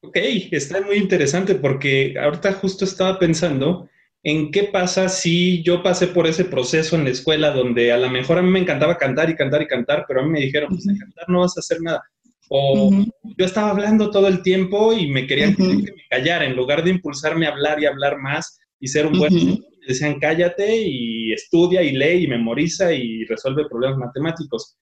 Ok, 0.00 0.16
está 0.52 0.80
muy 0.80 0.96
interesante 0.96 1.56
porque 1.56 2.14
ahorita 2.18 2.54
justo 2.54 2.84
estaba 2.84 3.18
pensando 3.18 3.88
en 4.22 4.50
qué 4.50 4.64
pasa 4.64 5.08
si 5.08 5.62
yo 5.62 5.82
pasé 5.82 6.06
por 6.06 6.26
ese 6.26 6.44
proceso 6.44 6.96
en 6.96 7.04
la 7.04 7.10
escuela 7.10 7.50
donde 7.50 7.92
a 7.92 7.98
lo 7.98 8.08
mejor 8.08 8.38
a 8.38 8.42
mí 8.42 8.50
me 8.50 8.60
encantaba 8.60 8.96
cantar 8.96 9.28
y 9.30 9.36
cantar 9.36 9.62
y 9.62 9.66
cantar, 9.66 10.04
pero 10.08 10.20
a 10.20 10.24
mí 10.24 10.30
me 10.30 10.40
dijeron, 10.40 10.70
pues 10.70 10.86
cantar 10.98 11.28
no 11.28 11.40
vas 11.40 11.56
a 11.56 11.60
hacer 11.60 11.82
nada. 11.82 12.02
O 12.48 12.90
yo 13.38 13.44
estaba 13.44 13.70
hablando 13.70 14.10
todo 14.10 14.28
el 14.28 14.42
tiempo 14.42 14.92
y 14.92 15.10
me 15.10 15.26
querían 15.26 15.54
que 15.56 15.62
me 15.62 15.84
callara, 16.08 16.44
en 16.44 16.56
lugar 16.56 16.84
de 16.84 16.90
impulsarme 16.90 17.46
a 17.46 17.50
hablar 17.50 17.82
y 17.82 17.86
hablar 17.86 18.18
más 18.18 18.58
y 18.80 18.88
ser 18.88 19.06
un 19.06 19.18
buen... 19.18 19.34
Me 19.34 19.92
decían, 19.92 20.18
cállate 20.18 20.82
y 20.84 21.32
estudia 21.32 21.80
y 21.82 21.92
lee 21.92 22.24
y 22.24 22.26
memoriza 22.26 22.92
y 22.92 23.24
resuelve 23.24 23.68
problemas 23.68 23.98
matemáticos. 23.98 24.76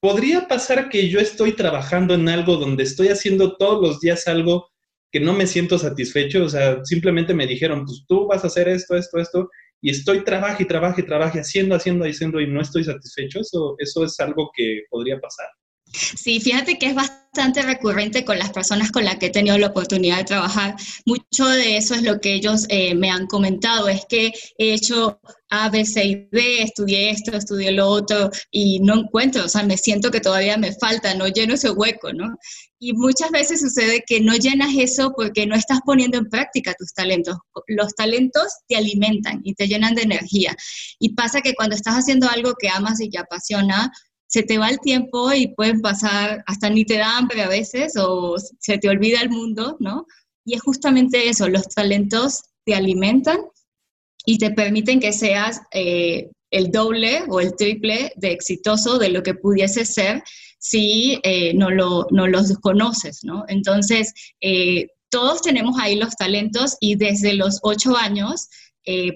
¿Podría 0.00 0.48
pasar 0.48 0.88
que 0.88 1.08
yo 1.08 1.18
estoy 1.18 1.52
trabajando 1.52 2.14
en 2.14 2.28
algo 2.28 2.56
donde 2.56 2.82
estoy 2.82 3.08
haciendo 3.08 3.56
todos 3.56 3.82
los 3.82 4.00
días 4.00 4.26
algo 4.26 4.68
que 5.10 5.20
no 5.20 5.32
me 5.32 5.46
siento 5.46 5.78
satisfecho? 5.78 6.44
O 6.44 6.48
sea, 6.48 6.82
simplemente 6.84 7.34
me 7.34 7.46
dijeron, 7.46 7.84
pues 7.84 8.04
tú 8.08 8.26
vas 8.26 8.44
a 8.44 8.46
hacer 8.46 8.68
esto, 8.68 8.96
esto, 8.96 9.18
esto, 9.18 9.50
y 9.80 9.90
estoy 9.90 10.24
trabaje 10.24 10.62
y 10.62 10.66
trabaje 10.66 11.02
y 11.02 11.06
trabaje, 11.06 11.40
haciendo, 11.40 11.74
haciendo, 11.74 12.04
haciendo 12.06 12.40
y 12.40 12.46
no 12.46 12.60
estoy 12.60 12.84
satisfecho. 12.84 13.40
Eso, 13.40 13.76
eso 13.78 14.04
es 14.04 14.18
algo 14.20 14.50
que 14.54 14.82
podría 14.90 15.20
pasar. 15.20 15.46
Sí, 15.94 16.40
fíjate 16.40 16.78
que 16.78 16.86
es 16.86 16.94
bastante 16.94 17.62
recurrente 17.62 18.24
con 18.24 18.38
las 18.38 18.50
personas 18.50 18.90
con 18.90 19.04
las 19.04 19.16
que 19.16 19.26
he 19.26 19.30
tenido 19.30 19.56
la 19.58 19.68
oportunidad 19.68 20.18
de 20.18 20.24
trabajar. 20.24 20.76
Mucho 21.06 21.46
de 21.46 21.76
eso 21.76 21.94
es 21.94 22.02
lo 22.02 22.20
que 22.20 22.34
ellos 22.34 22.66
eh, 22.68 22.94
me 22.94 23.10
han 23.10 23.26
comentado, 23.26 23.88
es 23.88 24.04
que 24.08 24.32
he 24.58 24.74
hecho 24.74 25.20
A, 25.50 25.68
B, 25.68 25.84
C 25.84 26.04
y 26.04 26.14
D, 26.32 26.62
estudié 26.62 27.10
esto, 27.10 27.36
estudié 27.36 27.72
lo 27.72 27.88
otro 27.88 28.30
y 28.50 28.80
no 28.80 28.94
encuentro, 29.00 29.44
o 29.44 29.48
sea, 29.48 29.62
me 29.62 29.76
siento 29.76 30.10
que 30.10 30.20
todavía 30.20 30.56
me 30.56 30.72
falta, 30.72 31.14
no 31.14 31.28
lleno 31.28 31.54
ese 31.54 31.70
hueco, 31.70 32.12
¿no? 32.12 32.36
Y 32.80 32.92
muchas 32.92 33.30
veces 33.30 33.60
sucede 33.60 34.02
que 34.06 34.20
no 34.20 34.34
llenas 34.34 34.74
eso 34.76 35.12
porque 35.16 35.46
no 35.46 35.54
estás 35.54 35.78
poniendo 35.86 36.18
en 36.18 36.28
práctica 36.28 36.74
tus 36.78 36.92
talentos. 36.92 37.36
Los 37.66 37.94
talentos 37.94 38.48
te 38.68 38.76
alimentan 38.76 39.40
y 39.42 39.54
te 39.54 39.68
llenan 39.68 39.94
de 39.94 40.02
energía. 40.02 40.54
Y 40.98 41.14
pasa 41.14 41.40
que 41.40 41.54
cuando 41.54 41.76
estás 41.76 41.94
haciendo 41.94 42.28
algo 42.28 42.54
que 42.58 42.68
amas 42.68 43.00
y 43.00 43.08
que 43.08 43.18
apasiona, 43.18 43.90
se 44.34 44.42
te 44.42 44.58
va 44.58 44.68
el 44.68 44.80
tiempo 44.80 45.32
y 45.32 45.54
pueden 45.54 45.80
pasar, 45.80 46.42
hasta 46.48 46.68
ni 46.68 46.84
te 46.84 46.98
da 46.98 47.18
hambre 47.18 47.40
a 47.42 47.48
veces 47.48 47.92
o 47.96 48.34
se 48.58 48.78
te 48.78 48.88
olvida 48.88 49.20
el 49.20 49.30
mundo, 49.30 49.76
¿no? 49.78 50.06
Y 50.44 50.56
es 50.56 50.60
justamente 50.60 51.28
eso, 51.28 51.48
los 51.48 51.68
talentos 51.68 52.42
te 52.64 52.74
alimentan 52.74 53.38
y 54.26 54.38
te 54.38 54.50
permiten 54.50 54.98
que 54.98 55.12
seas 55.12 55.60
eh, 55.72 56.32
el 56.50 56.72
doble 56.72 57.22
o 57.28 57.38
el 57.38 57.54
triple 57.54 58.12
de 58.16 58.32
exitoso 58.32 58.98
de 58.98 59.10
lo 59.10 59.22
que 59.22 59.34
pudiese 59.34 59.84
ser 59.84 60.24
si 60.58 61.20
eh, 61.22 61.54
no, 61.54 61.70
lo, 61.70 62.08
no 62.10 62.26
los 62.26 62.58
conoces, 62.58 63.22
¿no? 63.22 63.44
Entonces, 63.46 64.12
eh, 64.40 64.88
todos 65.10 65.42
tenemos 65.42 65.76
ahí 65.78 65.94
los 65.94 66.16
talentos 66.16 66.76
y 66.80 66.96
desde 66.96 67.34
los 67.34 67.60
ocho 67.62 67.96
años 67.96 68.48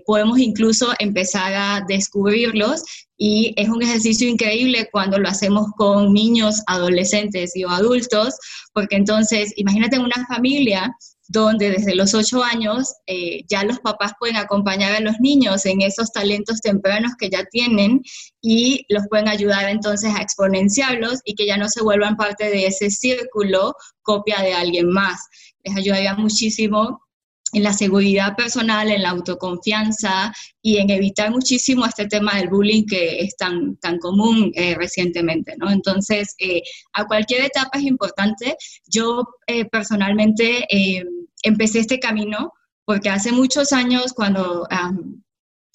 podemos 0.06 0.38
incluso 0.38 0.92
empezar 0.98 1.52
a 1.54 1.84
descubrirlos 1.86 2.82
y 3.18 3.52
es 3.56 3.68
un 3.68 3.82
ejercicio 3.82 4.28
increíble 4.28 4.88
cuando 4.92 5.18
lo 5.18 5.28
hacemos 5.28 5.66
con 5.76 6.12
niños, 6.12 6.62
adolescentes 6.66 7.54
y 7.56 7.64
adultos, 7.64 8.34
porque 8.72 8.96
entonces 8.96 9.52
imagínate 9.56 9.98
una 9.98 10.24
familia 10.26 10.94
donde 11.28 11.70
desde 11.70 11.94
los 11.94 12.14
ocho 12.14 12.42
años 12.42 12.94
eh, 13.06 13.42
ya 13.48 13.62
los 13.64 13.80
papás 13.80 14.12
pueden 14.18 14.36
acompañar 14.36 14.94
a 14.94 15.00
los 15.00 15.20
niños 15.20 15.66
en 15.66 15.82
esos 15.82 16.10
talentos 16.10 16.60
tempranos 16.60 17.12
que 17.18 17.28
ya 17.28 17.44
tienen 17.50 18.02
y 18.40 18.86
los 18.88 19.02
pueden 19.10 19.28
ayudar 19.28 19.68
entonces 19.68 20.14
a 20.14 20.22
exponenciarlos 20.22 21.20
y 21.24 21.34
que 21.34 21.46
ya 21.46 21.58
no 21.58 21.68
se 21.68 21.82
vuelvan 21.82 22.16
parte 22.16 22.48
de 22.48 22.66
ese 22.66 22.90
círculo 22.90 23.74
copia 24.02 24.40
de 24.40 24.54
alguien 24.54 24.88
más. 24.88 25.20
Les 25.64 25.76
ayudaría 25.76 26.14
muchísimo 26.14 27.02
en 27.52 27.62
la 27.62 27.72
seguridad 27.72 28.36
personal, 28.36 28.90
en 28.90 29.02
la 29.02 29.10
autoconfianza 29.10 30.32
y 30.60 30.78
en 30.78 30.90
evitar 30.90 31.30
muchísimo 31.30 31.86
este 31.86 32.06
tema 32.06 32.36
del 32.36 32.48
bullying 32.48 32.84
que 32.86 33.20
es 33.20 33.36
tan, 33.36 33.76
tan 33.76 33.98
común 33.98 34.52
eh, 34.54 34.74
recientemente, 34.74 35.54
¿no? 35.56 35.70
Entonces, 35.70 36.34
eh, 36.38 36.62
a 36.92 37.06
cualquier 37.06 37.44
etapa 37.44 37.78
es 37.78 37.84
importante. 37.84 38.56
Yo 38.86 39.26
eh, 39.46 39.64
personalmente 39.66 40.66
empecé 41.42 41.80
este 41.80 41.98
camino 41.98 42.52
porque 42.84 43.10
hace 43.10 43.32
muchos 43.32 43.72
años 43.72 44.12
cuando, 44.12 44.66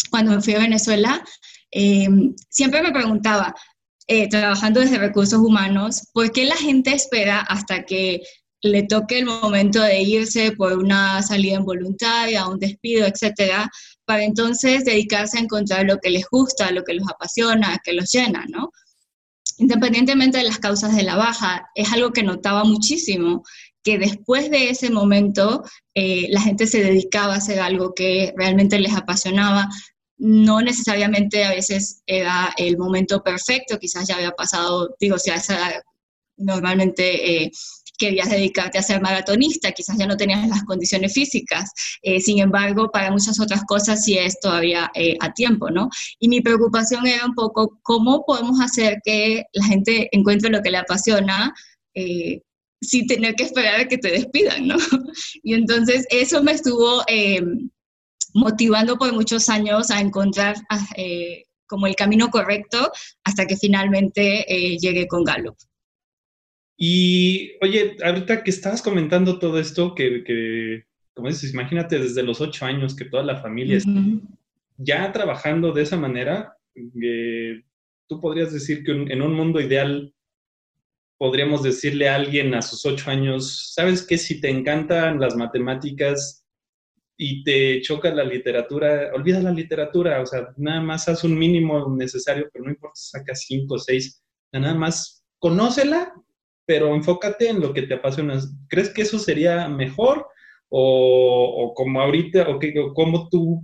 cuando 0.10 0.32
me 0.32 0.42
fui 0.42 0.56
a 0.56 0.60
Venezuela, 0.60 1.24
siempre 2.50 2.82
me 2.82 2.92
preguntaba, 2.92 3.56
trabajando 4.30 4.80
desde 4.80 4.98
recursos 4.98 5.39
humanos, 5.39 6.08
¿por 6.12 6.32
qué 6.32 6.46
la 6.46 6.56
gente 6.56 6.94
espera 6.94 7.39
hasta 7.39 7.86
que 7.86 8.22
le 8.63 8.84
toque 8.84 9.20
el 9.20 9.25
momento 9.25 9.82
de 9.82 10.01
irse 10.01 10.53
por 10.53 10.74
una 10.77 11.22
salida 11.22 11.58
involuntaria, 11.58 12.48
un 12.48 12.60
despido, 12.60 13.05
etcétera, 13.05 13.70
para 14.05 14.24
entonces 14.24 14.86
dedicarse 14.86 15.38
a 15.38 15.41
encontrar 15.41 15.86
lo 15.86 15.98
que 16.00 16.10
les 16.10 16.25
gusta, 16.32 16.72
lo 16.72 16.84
que 16.84 16.93
los 16.93 17.08
apasiona, 17.08 17.79
que 17.84 17.93
los 17.93 18.10
llena, 18.10 18.46
¿no? 18.50 18.72
Independientemente 19.58 20.38
de 20.38 20.46
las 20.46 20.60
causas 20.60 20.96
de 20.96 21.03
la 21.03 21.17
baja, 21.17 21.70
es 21.75 21.91
algo 21.91 22.12
que 22.12 22.24
notaba 22.24 22.63
muchísimo, 22.63 23.43
que 23.84 23.98
después 23.98 24.50
de 24.50 24.70
ese 24.70 24.89
momento 24.89 25.63
eh, 25.93 26.27
la 26.29 26.41
gente 26.41 26.65
se 26.65 26.82
dedicaba 26.82 27.34
a 27.34 27.38
hacer 27.38 27.60
algo 27.60 27.93
que 27.93 28.34
realmente 28.38 28.79
les 28.79 28.96
apasionaba, 28.96 29.67
no 30.17 30.62
necesariamente 30.62 31.43
a 31.43 31.51
veces 31.51 32.01
era 32.05 32.53
el 32.55 32.77
momento 32.77 33.22
perfecto, 33.22 33.77
quizás 33.77 34.08
ya 34.08 34.15
había 34.15 34.32
pasado, 34.32 34.96
digo, 35.01 35.20
si 35.20 35.32
a 35.32 35.36
esa 35.36 35.84
normalmente 36.38 37.43
eh, 37.43 37.51
querías 38.03 38.29
dedicarte 38.29 38.77
a 38.77 38.83
ser 38.83 39.01
maratonista, 39.01 39.72
quizás 39.72 39.98
ya 39.98 40.05
no 40.05 40.17
tenías 40.17 40.45
las 40.50 40.65
condiciones 40.65 41.13
físicas, 41.13 41.72
eh, 42.01 42.19
sin 42.19 42.39
embargo, 42.39 42.91
para 42.91 43.12
muchas 43.12 43.39
otras 43.39 43.63
cosas 43.63 44.03
sí 44.03 44.17
es 44.17 44.38
todavía 44.41 44.91
eh, 44.93 45.15
a 45.22 45.33
tiempo, 45.33 45.69
¿no? 45.69 45.89
Y 46.19 46.27
mi 46.27 46.41
preocupación 46.41 47.07
era 47.07 47.25
un 47.25 47.33
poco 47.33 47.79
cómo 47.81 48.25
podemos 48.25 48.60
hacer 48.60 48.98
que 49.05 49.43
la 49.53 49.65
gente 49.65 50.10
encuentre 50.12 50.50
lo 50.50 50.62
que 50.62 50.72
le 50.72 50.79
apasiona 50.79 51.53
eh, 51.95 52.41
sin 52.81 53.07
tener 53.07 53.36
que 53.36 53.45
esperar 53.45 53.79
a 53.79 53.88
que 53.88 53.98
te 53.98 54.12
despidan, 54.12 54.67
¿no? 54.67 54.75
Y 55.43 55.53
entonces 55.53 56.05
eso 56.10 56.43
me 56.43 56.51
estuvo 56.51 57.03
motivando 58.33 58.98
por 58.98 59.13
muchos 59.13 59.48
años 59.48 59.91
a 59.91 60.01
encontrar 60.01 60.55
como 61.67 61.88
el 61.88 61.95
camino 61.95 62.29
correcto 62.29 62.91
hasta 63.24 63.45
que 63.45 63.55
finalmente 63.55 64.45
llegué 64.79 65.07
con 65.07 65.24
Gallup. 65.24 65.55
Y 66.77 67.53
oye, 67.62 67.98
ahorita 68.03 68.44
que 68.44 68.50
estabas 68.50 68.82
comentando 68.82 69.39
todo 69.39 69.60
esto, 69.60 69.94
que, 69.96 70.84
como 71.13 71.27
dices, 71.27 71.53
imagínate 71.53 72.00
desde 72.00 72.24
los 72.24 72.42
ocho 72.42 72.65
años 72.65 72.96
que 72.96 73.06
toda 73.06 73.24
la 73.24 73.38
familia 73.38 73.77
está 73.77 74.01
ya 74.77 75.12
trabajando 75.12 75.72
de 75.72 75.84
esa 75.84 75.98
manera, 75.98 76.58
eh, 76.75 77.62
tú 78.08 78.20
podrías 78.20 78.51
decir 78.51 78.84
que 78.84 78.92
en 78.92 79.22
un 79.22 79.34
mundo 79.34 79.62
ideal 79.62 80.13
podríamos 81.18 81.63
decirle 81.63 82.10
a 82.10 82.15
alguien 82.15 82.53
a 82.53 82.62
sus 82.62 82.86
ocho 82.86 83.10
años, 83.10 83.74
¿sabes 83.74 84.06
qué? 84.06 84.18
Si 84.18 84.42
te 84.42 84.50
encantan 84.50 85.20
las 85.20 85.36
matemáticas 85.36 86.46
y 87.15 87.44
te 87.44 87.82
choca 87.82 88.13
la 88.13 88.24
literatura, 88.24 89.12
olvida 89.13 89.39
la 89.39 89.51
literatura, 89.51 90.22
o 90.22 90.25
sea, 90.25 90.50
nada 90.58 90.82
más 90.82 91.08
haz 91.08 91.24
un 91.24 91.38
mínimo 91.38 91.96
necesario, 91.96 92.50
pero 92.51 92.65
no 92.65 92.72
importa 92.72 92.96
si 92.96 93.10
sacas 93.12 93.46
cinco 93.48 93.75
o 93.75 93.80
seis, 93.80 94.22
nada 94.51 94.74
más 94.74 95.24
conócela 95.39 96.13
pero 96.65 96.93
enfócate 96.96 97.50
en 97.50 97.60
lo 97.60 97.74
que 97.74 97.84
te 97.84 97.96
apasiona. 97.96 98.39
¿Crees 98.70 98.89
que 98.89 99.01
eso 99.01 99.20
sería 99.20 99.67
mejor? 99.67 100.27
O, 100.70 101.74
como 101.75 102.01
ahorita, 102.01 102.50
o, 102.50 102.58
que, 102.58 102.74
cómo 102.96 103.29
tú 103.29 103.62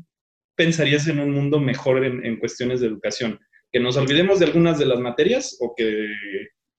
pensarías 0.56 1.08
en 1.08 1.20
un 1.20 1.32
mundo 1.32 1.60
mejor 1.60 2.06
en, 2.06 2.38
cuestiones 2.38 2.82
de 2.82 2.88
educación? 2.88 3.40
¿Que 3.72 3.80
nos 3.80 3.98
olvidemos 3.98 4.40
de 4.40 4.46
algunas 4.46 4.78
de 4.78 4.86
las 4.86 5.00
materias 5.00 5.58
o 5.60 5.74
que, 5.76 6.08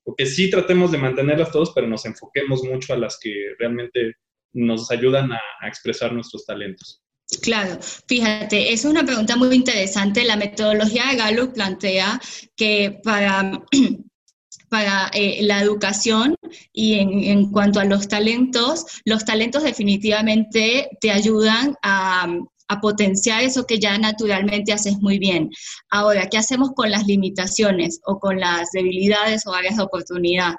o 0.05 0.15
que 0.15 0.27
sí 0.27 0.51
tratemos 0.51 0.93
de 0.93 0.99
mantenerlas 0.99 1.51
todos, 1.51 1.73
pero 1.75 1.89
nos 1.89 2.05
enfoquemos 2.05 2.63
mucho 2.65 2.93
a 2.93 2.99
las 2.99 3.19
que 3.21 3.33
realmente 3.59 4.15
nos 4.53 4.91
ayudan 4.91 5.33
a, 5.33 5.41
a 5.61 5.69
expresar 5.69 6.13
nuestros 6.13 6.45
talentos? 6.45 7.03
Claro, 7.43 7.79
fíjate, 8.09 8.73
es 8.73 8.85
una 8.85 9.05
pregunta 9.05 9.37
muy 9.37 9.55
interesante. 9.55 10.25
La 10.25 10.37
metodología 10.37 11.05
de 11.11 11.17
Gallup 11.17 11.55
plantea 11.55 12.21
que 12.57 13.01
para 13.05 13.63
para 14.71 15.11
eh, 15.13 15.41
la 15.43 15.61
educación 15.61 16.37
y 16.73 16.95
en, 16.95 17.51
cuanto 17.51 17.81
a 17.81 17.85
los 17.85 18.09
talentos, 18.09 18.87
los 19.05 19.25
talentos 19.25 19.65
definitivamente 19.65 20.89
te 21.01 21.11
ayudan 21.11 21.75
a, 21.83 22.29
a, 22.69 22.81
potenciar 22.81 23.43
eso 23.43 23.67
que 23.67 23.81
ya 23.81 23.99
naturalmente 23.99 24.73
haces 24.73 24.97
muy 25.01 25.19
bien. 25.19 25.51
Ahora, 25.91 26.29
¿qué 26.29 26.39
hacemos 26.39 26.71
con 26.77 26.91
las 26.91 27.05
limitaciones 27.05 28.01
o 28.07 28.21
con 28.21 28.39
las 28.39 28.71
debilidades 28.73 29.45
o 29.47 29.53
áreas 29.53 29.77
de 29.77 29.83
oportunidad? 29.83 30.55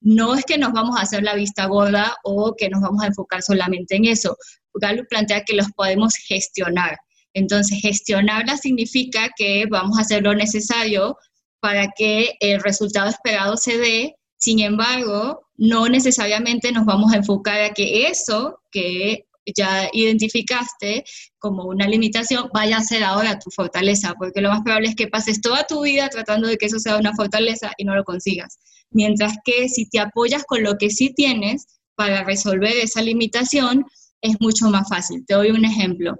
No 0.00 0.34
es 0.34 0.44
que 0.44 0.58
nos 0.58 0.72
vamos 0.72 0.98
a 0.98 1.02
hacer 1.02 1.22
la 1.22 1.36
vista 1.36 1.66
gorda 1.66 2.16
o 2.24 2.56
que 2.56 2.68
nos 2.68 2.82
vamos 2.82 3.04
a 3.04 3.06
enfocar 3.06 3.42
solamente 3.42 3.94
en 3.94 4.06
eso. 4.06 4.36
Galo 4.74 5.04
plantea 5.08 5.44
que 5.44 5.54
los 5.54 5.70
podemos 5.76 6.14
gestionar. 6.16 6.98
Entonces, 7.34 7.80
gestionarla 7.80 8.56
significa 8.56 9.30
que 9.36 9.66
vamos 9.70 9.98
a 9.98 10.02
hacer 10.02 10.24
lo 10.24 10.34
necesario 10.34 11.16
para 11.62 11.92
que 11.96 12.34
el 12.40 12.60
resultado 12.60 13.08
esperado 13.08 13.56
se 13.56 13.78
dé. 13.78 14.16
Sin 14.36 14.58
embargo, 14.58 15.46
no 15.56 15.88
necesariamente 15.88 16.72
nos 16.72 16.84
vamos 16.84 17.12
a 17.12 17.18
enfocar 17.18 17.60
a 17.60 17.72
que 17.72 18.08
eso 18.08 18.58
que 18.72 19.26
ya 19.46 19.88
identificaste 19.92 21.04
como 21.38 21.64
una 21.64 21.86
limitación 21.86 22.50
vaya 22.52 22.78
a 22.78 22.82
ser 22.82 23.04
ahora 23.04 23.38
tu 23.38 23.48
fortaleza, 23.50 24.14
porque 24.18 24.40
lo 24.40 24.48
más 24.48 24.62
probable 24.62 24.88
es 24.88 24.96
que 24.96 25.06
pases 25.06 25.40
toda 25.40 25.64
tu 25.64 25.82
vida 25.82 26.08
tratando 26.08 26.48
de 26.48 26.56
que 26.56 26.66
eso 26.66 26.80
sea 26.80 26.96
una 26.96 27.14
fortaleza 27.14 27.70
y 27.78 27.84
no 27.84 27.94
lo 27.94 28.02
consigas. 28.02 28.58
Mientras 28.90 29.34
que 29.44 29.68
si 29.68 29.88
te 29.88 30.00
apoyas 30.00 30.42
con 30.44 30.64
lo 30.64 30.76
que 30.78 30.90
sí 30.90 31.14
tienes 31.14 31.80
para 31.94 32.24
resolver 32.24 32.76
esa 32.76 33.02
limitación, 33.02 33.86
es 34.20 34.34
mucho 34.40 34.68
más 34.68 34.88
fácil. 34.88 35.24
Te 35.26 35.34
doy 35.34 35.52
un 35.52 35.64
ejemplo. 35.64 36.16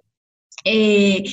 Eh, 0.65 1.25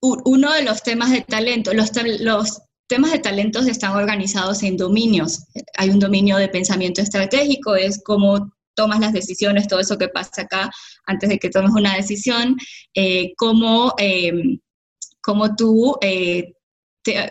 uno 0.00 0.52
de 0.52 0.62
los 0.62 0.84
temas 0.84 1.10
de 1.10 1.22
talento, 1.22 1.74
los, 1.74 1.90
los 2.20 2.62
temas 2.90 3.12
de 3.12 3.20
talentos 3.20 3.68
están 3.68 3.92
organizados 3.92 4.64
en 4.64 4.76
dominios. 4.76 5.44
Hay 5.78 5.90
un 5.90 6.00
dominio 6.00 6.36
de 6.36 6.48
pensamiento 6.48 7.00
estratégico, 7.00 7.76
es 7.76 8.02
cómo 8.04 8.52
tomas 8.74 8.98
las 8.98 9.12
decisiones, 9.12 9.68
todo 9.68 9.78
eso 9.78 9.96
que 9.96 10.08
pasa 10.08 10.42
acá 10.42 10.70
antes 11.06 11.28
de 11.28 11.38
que 11.38 11.50
tomes 11.50 11.70
una 11.70 11.94
decisión, 11.94 12.56
eh, 12.94 13.32
cómo, 13.36 13.94
em, 13.98 14.58
tú, 15.56 15.96
eh, 16.00 16.52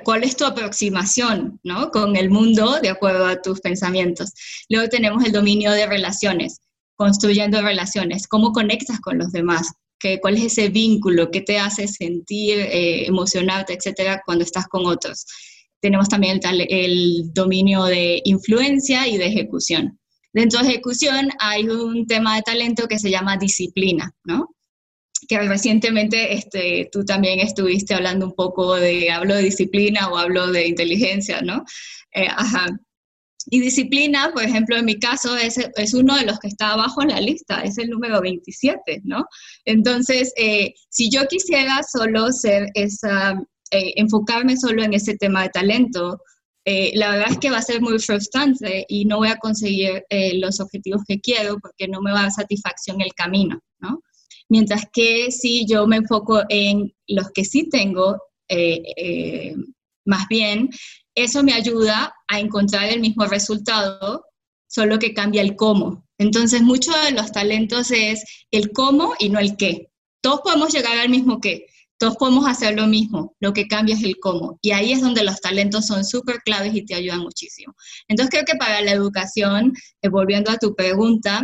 cuál 0.06 0.24
es 0.24 0.38
tu 0.38 0.46
aproximación 0.46 1.60
¿no? 1.64 1.92
con 1.92 2.16
el 2.16 2.30
mundo 2.30 2.80
de 2.82 2.90
acuerdo 2.90 3.26
a 3.26 3.42
tus 3.42 3.60
pensamientos. 3.60 4.32
Luego 4.70 4.88
tenemos 4.88 5.26
el 5.26 5.34
dominio 5.34 5.72
de 5.74 5.88
relaciones, 5.88 6.62
construyendo 6.96 7.62
relaciones, 7.62 8.28
cómo 8.28 8.54
conectas 8.54 9.02
con 9.02 9.18
los 9.18 9.34
demás, 9.34 9.68
cuál 10.22 10.38
es 10.38 10.54
ese 10.54 10.70
vínculo 10.70 11.30
que 11.30 11.42
te 11.42 11.60
hace 11.60 11.88
sentir, 11.88 12.60
eh, 12.60 13.06
emocionarte, 13.08 13.74
etcétera, 13.74 14.22
cuando 14.26 14.46
estás 14.46 14.68
con 14.68 14.86
otros. 14.86 15.26
Tenemos 15.82 16.10
también 16.10 16.40
el, 16.44 16.68
el 16.70 17.34
dominio 17.34 17.84
de 17.86 18.22
influencia 18.26 19.08
y 19.08 19.18
de 19.18 19.28
ejecución. 19.28 20.00
Dentro 20.34 20.62
de 20.62 20.70
ejecución 20.70 21.30
hay 21.40 21.68
un 21.68 22.06
tema 22.06 22.36
de 22.36 22.44
talento 22.44 22.88
que 22.88 23.00
se 23.00 23.10
llama 23.10 23.38
disciplina, 23.38 24.14
¿no? 24.24 24.50
que 25.28 25.40
recientemente 25.40 26.34
este, 26.34 26.90
tú 26.92 27.06
también 27.06 27.40
estuviste 27.40 27.94
hablando 27.94 28.26
un 28.26 28.34
poco 28.34 28.76
de, 28.76 29.12
hablo 29.12 29.36
de 29.36 29.44
disciplina 29.44 30.10
o 30.10 30.18
hablo 30.18 30.52
de 30.52 30.68
inteligencia, 30.68 31.42
¿no? 31.42 31.64
Eh, 32.14 32.28
ajá. 32.28 32.68
Y 33.52 33.60
disciplina, 33.60 34.32
por 34.34 34.44
ejemplo, 34.44 34.76
en 34.76 34.86
mi 34.86 35.00
caso, 35.00 35.36
es, 35.36 35.58
es, 35.58 35.94
uno 35.94 36.18
de 36.18 36.26
los 36.26 36.40
que 36.40 36.48
está 36.48 36.72
abajo 36.72 37.02
en 37.02 37.10
la 37.10 37.22
lista, 37.22 37.62
es 37.62 37.78
el 37.78 37.90
número 37.90 38.22
27, 38.22 39.02
¿no? 39.06 39.26
Entonces, 39.66 40.34
eh, 40.36 40.74
si 40.90 41.10
yo 41.10 41.26
quisiera 41.28 41.82
solo 41.84 42.32
ser 42.32 42.68
esa, 42.74 43.42
eh, 43.72 43.94
enfocarme 43.96 44.58
solo 44.58 44.84
en 44.84 44.94
ese 44.94 45.16
tema 45.16 45.44
de 45.44 45.50
talento, 45.50 46.22
eh, 46.66 46.92
la 46.96 47.12
verdad 47.12 47.32
es 47.32 47.38
que 47.38 47.50
va 47.50 47.58
a 47.58 47.64
ser 47.64 47.82
muy 47.82 48.00
frustrante 48.00 48.86
y 48.88 49.06
no 49.06 49.18
voy 49.18 49.30
a 49.30 49.38
conseguir 49.38 50.04
los 50.36 50.60
objetivos 50.60 51.02
que 51.08 51.20
quiero 51.20 51.58
porque 51.60 51.88
no 51.88 52.02
me 52.02 52.12
va 52.12 52.20
a 52.20 52.24
dar 52.24 52.32
satisfacción 52.32 53.02
el 53.02 53.14
camino, 53.14 53.60
¿no? 53.80 54.02
Mientras 54.50 54.84
que 54.92 55.32
si 55.32 55.66
yo 55.66 55.88
me 55.88 55.98
enfoco 55.98 56.44
en 56.50 56.94
los 57.08 57.32
que 57.32 57.46
sí 57.46 57.70
tengo, 57.70 58.18
más 60.06 60.28
bien 60.28 60.70
eso 61.16 61.44
me 61.44 61.54
ayuda 61.54 62.14
a 62.28 62.40
encontrar 62.40 62.90
el 62.90 63.02
mismo 63.02 63.26
resultado, 63.26 64.26
solo 64.68 65.00
que 65.00 65.14
cambia 65.14 65.42
el 65.42 65.56
cómo. 65.56 66.08
Entonces, 66.18 66.62
mucho 66.62 66.92
de 67.06 67.12
los 67.12 67.32
talentos 67.32 67.92
es 67.92 68.24
el 68.52 68.72
cómo 68.72 69.14
y 69.20 69.30
no 69.30 69.40
el 69.40 69.58
qué. 69.58 69.90
Todos 70.22 70.42
podemos 70.42 70.74
llegar 70.74 70.98
al 70.98 71.10
mismo 71.10 71.40
qué, 71.40 71.66
todos 72.00 72.16
podemos 72.16 72.48
hacer 72.48 72.76
lo 72.76 72.88
mismo, 72.88 73.36
lo 73.40 73.54
que 73.54 73.68
cambia 73.68 73.94
es 73.94 74.04
el 74.04 74.18
cómo. 74.20 74.58
Y 74.62 74.72
ahí 74.72 74.94
es 74.94 75.02
donde 75.02 75.24
los 75.24 75.42
talentos 75.42 75.86
son 75.86 76.06
súper 76.06 76.38
claves 76.38 76.74
y 76.74 76.86
te 76.86 76.96
ayudan 76.96 77.20
muchísimo. 77.20 77.76
Entonces, 78.08 78.32
creo 78.32 78.46
que 78.46 78.56
para 78.56 78.82
la 78.82 78.92
educación, 78.92 79.74
eh, 80.02 80.10
volviendo 80.10 80.50
a 80.50 80.58
tu 80.58 80.76
pregunta, 80.76 81.42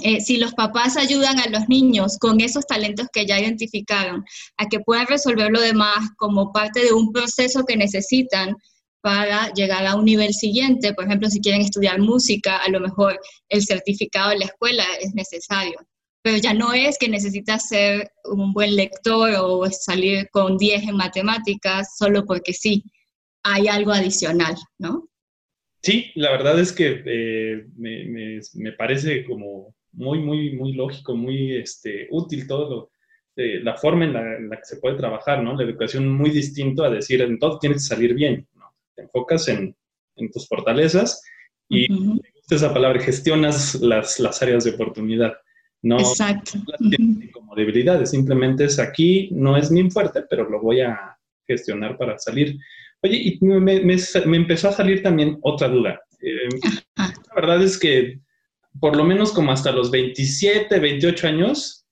eh, 0.00 0.20
si 0.20 0.36
los 0.36 0.54
papás 0.54 0.96
ayudan 0.96 1.40
a 1.40 1.48
los 1.48 1.68
niños 1.68 2.18
con 2.18 2.40
esos 2.40 2.66
talentos 2.66 3.08
que 3.12 3.26
ya 3.26 3.40
identificaron, 3.40 4.24
a 4.58 4.66
que 4.66 4.78
puedan 4.80 5.06
resolver 5.06 5.50
lo 5.50 5.60
demás 5.60 6.10
como 6.16 6.52
parte 6.52 6.84
de 6.84 6.92
un 6.92 7.10
proceso 7.10 7.64
que 7.64 7.76
necesitan, 7.76 8.54
para 9.00 9.52
llegar 9.52 9.86
a 9.86 9.94
un 9.94 10.04
nivel 10.04 10.34
siguiente. 10.34 10.92
Por 10.92 11.04
ejemplo, 11.04 11.30
si 11.30 11.40
quieren 11.40 11.62
estudiar 11.62 12.00
música, 12.00 12.58
a 12.58 12.68
lo 12.68 12.80
mejor 12.80 13.18
el 13.48 13.64
certificado 13.64 14.30
de 14.30 14.38
la 14.38 14.44
escuela 14.46 14.84
es 15.00 15.14
necesario. 15.14 15.78
Pero 16.22 16.38
ya 16.38 16.52
no 16.52 16.72
es 16.72 16.98
que 16.98 17.08
necesitas 17.08 17.68
ser 17.68 18.10
un 18.24 18.52
buen 18.52 18.76
lector 18.76 19.30
o 19.38 19.70
salir 19.70 20.28
con 20.30 20.58
10 20.58 20.88
en 20.88 20.96
matemáticas 20.96 21.96
solo 21.96 22.24
porque 22.24 22.52
sí, 22.52 22.84
hay 23.42 23.68
algo 23.68 23.92
adicional, 23.92 24.56
¿no? 24.78 25.08
Sí, 25.82 26.10
la 26.16 26.32
verdad 26.32 26.58
es 26.58 26.72
que 26.72 27.02
eh, 27.06 27.66
me, 27.76 28.40
me, 28.54 28.72
parece 28.72 29.24
como 29.24 29.74
muy, 29.92 30.18
muy, 30.18 30.56
muy 30.56 30.72
lógico, 30.72 31.14
muy 31.14 31.56
este, 31.56 32.08
útil 32.10 32.48
todo 32.48 32.90
eh, 33.36 33.60
la 33.62 33.76
forma 33.76 34.04
en 34.04 34.12
la, 34.12 34.36
en 34.36 34.50
la, 34.50 34.56
que 34.56 34.64
se 34.64 34.78
puede 34.78 34.96
trabajar, 34.96 35.42
¿no? 35.42 35.54
La 35.54 35.62
educación 35.62 36.08
muy 36.08 36.30
distinto 36.30 36.82
a 36.82 36.90
decir, 36.90 37.22
en 37.22 37.38
todo 37.38 37.60
tiene 37.60 37.76
que 37.76 37.80
salir 37.80 38.12
bien 38.12 38.48
te 38.98 39.02
enfocas 39.02 39.48
en, 39.48 39.76
tus 40.32 40.48
fortalezas 40.48 41.22
y 41.68 41.86
esa 42.50 42.74
palabra, 42.74 42.98
gestionas 43.00 43.76
las, 43.76 44.18
las, 44.18 44.42
áreas 44.42 44.64
de 44.64 44.72
oportunidad. 44.72 45.34
No 45.82 45.98
Exacto. 45.98 46.52
como 47.32 47.54
debilidades, 47.54 48.10
simplemente 48.10 48.64
es 48.64 48.78
aquí, 48.78 49.28
no 49.32 49.56
es 49.56 49.70
mi 49.70 49.88
fuerte, 49.90 50.24
pero 50.28 50.48
lo 50.48 50.60
voy 50.60 50.80
a 50.80 51.16
gestionar 51.46 51.96
para 51.96 52.18
salir. 52.18 52.58
Oye, 53.02 53.16
y 53.16 53.38
me, 53.44 53.60
me, 53.60 53.96
empezó 54.36 54.68
a 54.68 54.72
salir 54.72 55.02
también 55.02 55.38
otra 55.42 55.68
duda. 55.68 56.00
Eh, 56.20 56.48
la 56.96 57.34
verdad 57.34 57.62
es 57.62 57.78
que 57.78 58.18
por 58.80 58.96
lo 58.96 59.04
menos 59.04 59.32
como 59.32 59.52
hasta 59.52 59.72
los 59.72 59.90
27, 59.90 60.78
28 60.78 61.28
años, 61.28 61.86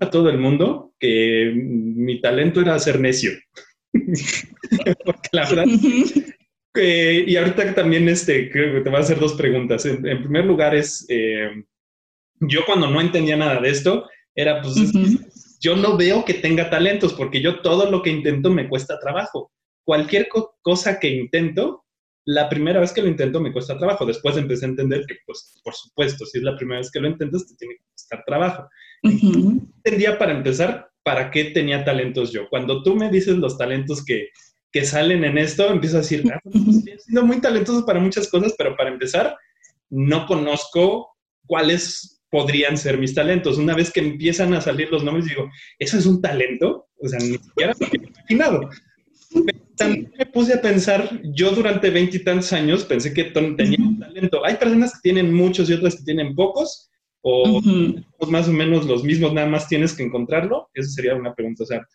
a 0.00 0.10
todo 0.10 0.28
el 0.28 0.38
mundo 0.38 0.94
que 0.98 1.52
mi 1.54 2.20
talento 2.20 2.60
era 2.60 2.78
ser 2.78 3.00
necio. 3.00 3.32
Porque 5.04 5.28
la 5.32 5.48
verdad. 5.48 5.64
y 7.26 7.36
ahorita 7.36 7.74
también 7.74 8.08
este, 8.08 8.50
creo 8.50 8.74
que 8.74 8.80
te 8.80 8.90
voy 8.90 8.98
a 8.98 9.02
hacer 9.02 9.18
dos 9.18 9.34
preguntas. 9.34 9.86
En, 9.86 10.02
primer 10.02 10.44
lugar 10.44 10.74
es, 10.74 11.06
eh, 11.08 11.50
yo 12.40 12.64
cuando 12.66 12.88
no 12.88 13.00
entendía 13.00 13.36
nada 13.36 13.60
de 13.60 13.70
esto, 13.70 14.08
era 14.34 14.60
pues, 14.60 14.92
yo 15.60 15.76
no 15.76 15.96
veo 15.96 16.24
que 16.24 16.34
tenga 16.34 16.68
talentos 16.68 17.14
porque 17.14 17.40
yo 17.40 17.60
todo 17.62 17.90
lo 17.90 18.02
que 18.02 18.10
intento 18.10 18.50
me 18.50 18.68
cuesta 18.68 18.98
trabajo. 18.98 19.52
Cualquier 19.84 20.28
cosa 20.62 20.98
que 20.98 21.08
intento, 21.08 21.84
la 22.26 22.48
primera 22.48 22.80
vez 22.80 22.92
que 22.92 23.02
lo 23.02 23.08
intento 23.08 23.40
me 23.40 23.52
cuesta 23.52 23.78
trabajo. 23.78 24.06
Después 24.06 24.36
empecé 24.36 24.64
a 24.64 24.70
entender 24.70 25.04
que, 25.06 25.16
pues, 25.26 25.60
por 25.62 25.74
supuesto, 25.74 26.24
si 26.26 26.38
es 26.38 26.44
la 26.44 26.56
primera 26.56 26.80
vez 26.80 26.90
que 26.90 27.00
lo 27.00 27.08
intentas, 27.08 27.46
te 27.46 27.54
tiene 27.56 27.74
que 27.76 27.84
costar 27.92 28.24
trabajo. 28.26 28.68
Entendía 29.02 30.18
para 30.18 30.32
empezar 30.32 30.90
para 31.02 31.30
qué 31.30 31.44
tenía 31.46 31.84
talentos 31.84 32.32
yo. 32.32 32.48
Cuando 32.48 32.82
tú 32.82 32.96
me 32.96 33.10
dices 33.10 33.36
los 33.36 33.58
talentos 33.58 34.04
que, 34.04 34.28
que 34.72 34.84
salen 34.84 35.22
en 35.24 35.38
esto, 35.38 35.68
empiezo 35.70 35.98
a 35.98 36.00
decir, 36.00 36.24
ah, 36.32 36.40
pues, 36.42 36.56
estoy 36.56 36.98
siendo 36.98 37.24
muy 37.24 37.40
talentoso 37.40 37.84
para 37.84 38.00
muchas 38.00 38.28
cosas, 38.28 38.54
pero 38.56 38.74
para 38.76 38.90
empezar, 38.90 39.36
no 39.90 40.26
conozco 40.26 41.14
cuáles 41.46 42.13
podrían 42.34 42.76
ser 42.76 42.98
mis 42.98 43.14
talentos. 43.14 43.58
Una 43.58 43.76
vez 43.76 43.92
que 43.92 44.00
empiezan 44.00 44.54
a 44.54 44.60
salir 44.60 44.90
los 44.90 45.04
nombres, 45.04 45.26
digo, 45.26 45.48
¿eso 45.78 45.96
es 45.96 46.04
un 46.04 46.20
talento? 46.20 46.88
O 46.98 47.06
sea, 47.06 47.20
ni 47.20 47.38
siquiera 47.38 47.76
me 47.78 47.86
había 47.86 48.08
imaginado. 48.08 48.70
también 49.76 50.12
me 50.18 50.26
puse 50.26 50.54
a 50.54 50.60
pensar, 50.60 51.20
yo 51.32 51.52
durante 51.52 51.90
veintitantos 51.90 52.52
años 52.52 52.84
pensé 52.86 53.14
que 53.14 53.22
tenía 53.22 53.78
un 53.78 54.00
talento. 54.00 54.44
Hay 54.44 54.56
personas 54.56 54.94
que 54.94 54.98
tienen 55.04 55.32
muchos 55.32 55.70
y 55.70 55.74
otras 55.74 55.94
que 55.94 56.02
tienen 56.02 56.34
pocos, 56.34 56.90
o 57.22 57.62
más 58.28 58.48
o 58.48 58.52
menos 58.52 58.84
los 58.84 59.04
mismos, 59.04 59.32
nada 59.32 59.46
más 59.46 59.68
tienes 59.68 59.94
que 59.94 60.02
encontrarlo? 60.02 60.70
Esa 60.74 60.90
sería 60.90 61.14
una 61.14 61.36
pregunta. 61.36 61.62
O 61.62 61.66
sea, 61.66 61.86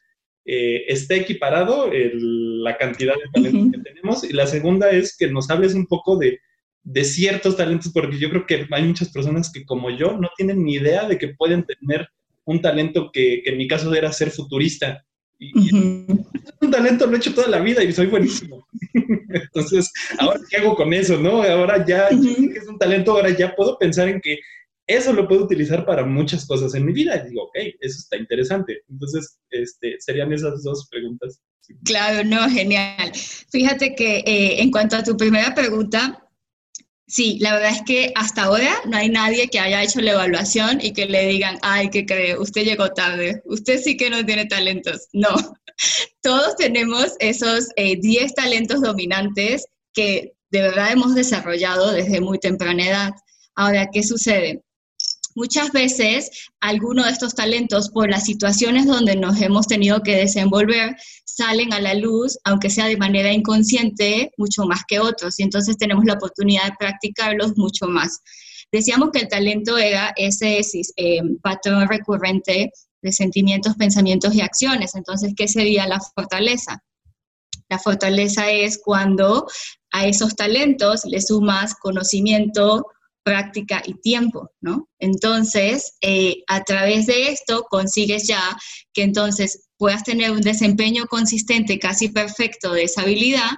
eh, 0.46 0.86
¿está 0.88 1.16
equiparado 1.16 1.92
la 1.92 2.78
cantidad 2.78 3.16
de 3.16 3.30
talentos 3.34 3.72
que 3.74 3.90
tenemos? 3.90 4.24
Y 4.24 4.32
la 4.32 4.48
segunda 4.48 4.90
es 4.90 5.18
que 5.18 5.30
nos 5.30 5.50
hables 5.50 5.74
un 5.74 5.86
poco 5.86 6.16
de, 6.16 6.40
de, 6.84 7.04
ciertos 7.04 7.58
talentos, 7.58 7.92
porque 7.92 8.18
yo 8.18 8.30
creo 8.30 8.46
que 8.46 8.68
hay 8.72 8.84
muchas 8.84 9.10
personas 9.10 9.52
que 9.52 9.66
como 9.66 9.90
yo 9.90 10.18
no 10.18 10.30
tienen 10.36 10.64
ni 10.64 10.76
idea 10.76 11.08
de 11.08 11.18
que 11.18 11.30
pueden 11.30 11.66
tener 11.66 12.08
un 12.46 12.62
talento 12.62 13.12
que, 13.12 13.42
que 13.44 13.52
en 13.52 13.58
mi 13.58 13.68
caso 13.68 13.94
era 13.94 14.12
ser 14.12 14.32
futurista. 14.32 15.06
Y, 15.38 15.74
un 15.74 16.72
talento 16.72 17.06
lo 17.06 17.16
he 17.16 17.18
hecho 17.18 17.34
toda 17.34 17.48
la 17.48 17.62
vida 17.62 17.84
y 17.84 17.94
soy 17.94 18.08
buenísimo. 18.08 18.68
Entonces, 19.30 19.92
ahora 20.18 20.40
qué 20.50 20.58
hago 20.58 20.76
con 20.76 20.94
eso, 20.94 21.18
¿no? 21.18 21.44
Ahora 21.44 21.86
ya, 21.86 22.10
que 22.10 22.60
es 22.60 22.68
un 22.68 22.78
talento, 22.78 23.12
ahora 23.12 23.30
ya 23.30 23.56
puedo 23.56 23.78
pensar 23.78 24.10
en 24.10 24.20
que 24.20 24.40
eso 24.90 25.14
lo 25.14 25.28
puedo 25.28 25.44
utilizar 25.44 25.86
para 25.86 26.04
muchas 26.04 26.48
cosas 26.48 26.74
en 26.74 26.86
mi 26.86 26.94
vida. 26.94 27.16
Y 27.24 27.30
digo, 27.30 27.44
ok, 27.44 27.56
eso 27.80 28.00
está 28.00 28.18
interesante. 28.18 28.82
Entonces, 28.90 29.40
este, 29.52 29.96
serían 30.00 30.34
esas 30.34 30.64
dos 30.64 30.88
preguntas. 30.90 31.40
Claro, 31.86 32.28
no, 32.28 32.50
genial. 32.50 33.12
Fíjate 33.52 33.94
que 33.94 34.18
eh, 34.26 34.62
en 34.62 34.72
cuanto 34.72 34.96
a 34.96 35.04
tu 35.04 35.16
primera 35.16 35.54
pregunta, 35.54 36.28
sí, 37.10 37.38
la 37.40 37.56
verdad 37.56 37.72
es 37.72 37.82
que 37.82 38.14
hasta 38.16 38.44
ahora 38.44 38.82
no 38.86 38.96
hay 38.96 39.10
nadie 39.10 39.50
que 39.50 39.60
haya 39.60 39.84
hecho 39.84 40.00
la 40.00 40.12
evaluación 40.12 40.80
y 40.82 40.94
que 40.94 41.08
le 41.08 41.28
digan, 41.28 41.58
ay, 41.62 41.90
¿qué 41.90 42.06
cree? 42.06 42.38
Usted 42.38 42.64
llegó 42.64 42.90
tarde, 42.90 43.42
usted 43.46 43.82
sí 43.82 43.98
que 43.98 44.10
no 44.10 44.26
tiene 44.26 44.46
talentos. 44.46 45.08
No, 45.14 45.36
todos 46.22 46.56
tenemos 46.56 47.14
esos 47.20 47.70
10 47.76 48.04
eh, 48.06 48.34
talentos 48.36 48.82
dominantes 48.82 49.66
que 49.94 50.34
de 50.52 50.62
verdad 50.62 50.92
hemos 50.92 51.16
desarrollado 51.16 51.92
desde 51.92 52.22
muy 52.22 52.40
temprana 52.40 52.86
edad. 52.86 53.12
Ahora, 53.56 53.90
¿qué 53.92 54.04
sucede? 54.04 54.62
Muchas 55.36 55.72
veces 55.72 56.30
algunos 56.60 57.06
de 57.06 57.12
estos 57.12 57.36
talentos, 57.36 57.90
por 57.90 58.10
las 58.10 58.26
situaciones 58.26 58.88
donde 58.88 59.16
nos 59.16 59.42
hemos 59.42 59.68
tenido 59.68 60.02
que 60.02 60.18
desenvolver, 60.18 60.96
salen 61.40 61.74
a 61.74 61.80
la 61.80 61.94
luz, 61.94 62.38
aunque 62.44 62.70
sea 62.70 62.88
de 62.88 62.98
manera 62.98 63.32
inconsciente, 63.32 64.32
mucho 64.38 64.66
más 64.66 64.82
que 64.88 65.00
otros. 65.00 65.40
Y 65.40 65.44
entonces 65.44 65.78
tenemos 65.78 66.06
la 66.06 66.16
oportunidad 66.16 66.66
de 66.66 66.76
practicarlos 66.78 67.58
mucho 67.58 67.88
más. 67.88 68.20
Decíamos 68.72 69.10
que 69.12 69.22
el 69.22 69.28
talento 69.30 69.78
era 69.78 70.14
ese 70.16 70.60
eh, 70.98 71.22
patrón 71.42 71.88
recurrente 71.88 72.72
de 73.02 73.12
sentimientos, 73.12 73.76
pensamientos 73.76 74.36
y 74.36 74.42
acciones. 74.42 74.96
Entonces, 74.96 75.34
¿qué 75.36 75.48
sería 75.48 75.88
la 75.88 76.00
fortaleza? 76.00 76.84
La 77.70 77.80
fortaleza 77.80 78.52
es 78.52 78.80
cuando 78.84 79.48
a 79.92 80.06
esos 80.06 80.36
talentos 80.36 81.02
le 81.06 81.22
sumas 81.22 81.74
conocimiento, 81.76 82.86
práctica 83.24 83.82
y 83.86 83.94
tiempo, 83.94 84.52
¿no? 84.60 84.90
Entonces, 85.00 85.94
eh, 86.02 86.44
a 86.48 86.64
través 86.64 87.06
de 87.06 87.30
esto 87.30 87.66
consigues 87.70 88.28
ya 88.28 88.42
que 88.94 89.04
entonces 89.04 89.69
puedas 89.80 90.04
tener 90.04 90.30
un 90.32 90.42
desempeño 90.42 91.08
consistente, 91.08 91.80
casi 91.80 92.10
perfecto 92.10 92.74
de 92.74 92.84
esa 92.84 93.02
habilidad 93.02 93.50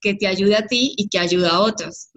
que 0.00 0.14
te 0.14 0.26
ayude 0.26 0.56
a 0.56 0.66
ti 0.66 0.94
y 0.96 1.08
que 1.08 1.18
ayuda 1.18 1.50
a 1.50 1.60
otros. 1.60 2.08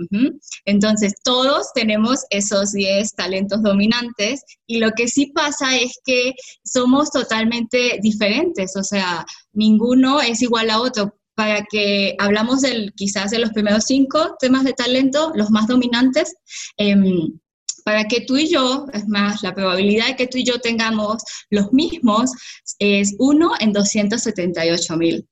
Entonces, 0.66 1.14
todos 1.24 1.68
tenemos 1.74 2.20
esos 2.30 2.72
10 2.74 3.14
talentos 3.16 3.62
dominantes 3.64 4.44
y 4.68 4.80
lo 4.80 4.92
que 4.92 5.08
sí 5.08 5.28
pasa 5.28 5.76
es 5.78 6.00
que 6.06 6.34
somos 6.64 7.10
totalmente 7.10 8.00
diferentes, 8.02 8.76
o 8.76 8.84
sea, 8.84 9.26
ninguno 9.54 10.22
es 10.22 10.42
igual 10.42 10.70
a 10.70 10.80
otro 10.80 11.18
para 11.36 11.66
que 11.70 12.16
hablamos 12.20 12.62
del, 12.62 12.94
quizás 12.96 13.32
de 13.32 13.40
los 13.40 13.52
primeros 13.52 13.86
cinco 13.86 14.36
temas 14.40 14.64
de 14.64 14.74
talento, 14.74 15.32
los 15.36 15.50
más 15.50 15.68
dominantes, 15.68 16.36
em, 16.78 17.40
para 17.84 18.06
que 18.06 18.22
tú 18.22 18.38
y 18.38 18.50
yo, 18.50 18.88
es 18.94 19.08
más, 19.08 19.44
la 19.44 19.54
probabilidad 19.54 20.08
de 20.08 20.16
que 20.16 20.28
tú 20.28 20.38
y 20.38 20.44
yo 20.44 20.60
tengamos 20.60 21.24
los 21.50 21.72
mismos 21.72 22.32
es 22.80 23.16
1 23.20 23.52
en 23.60 23.74
278 23.74 24.98
mil. 24.98 25.28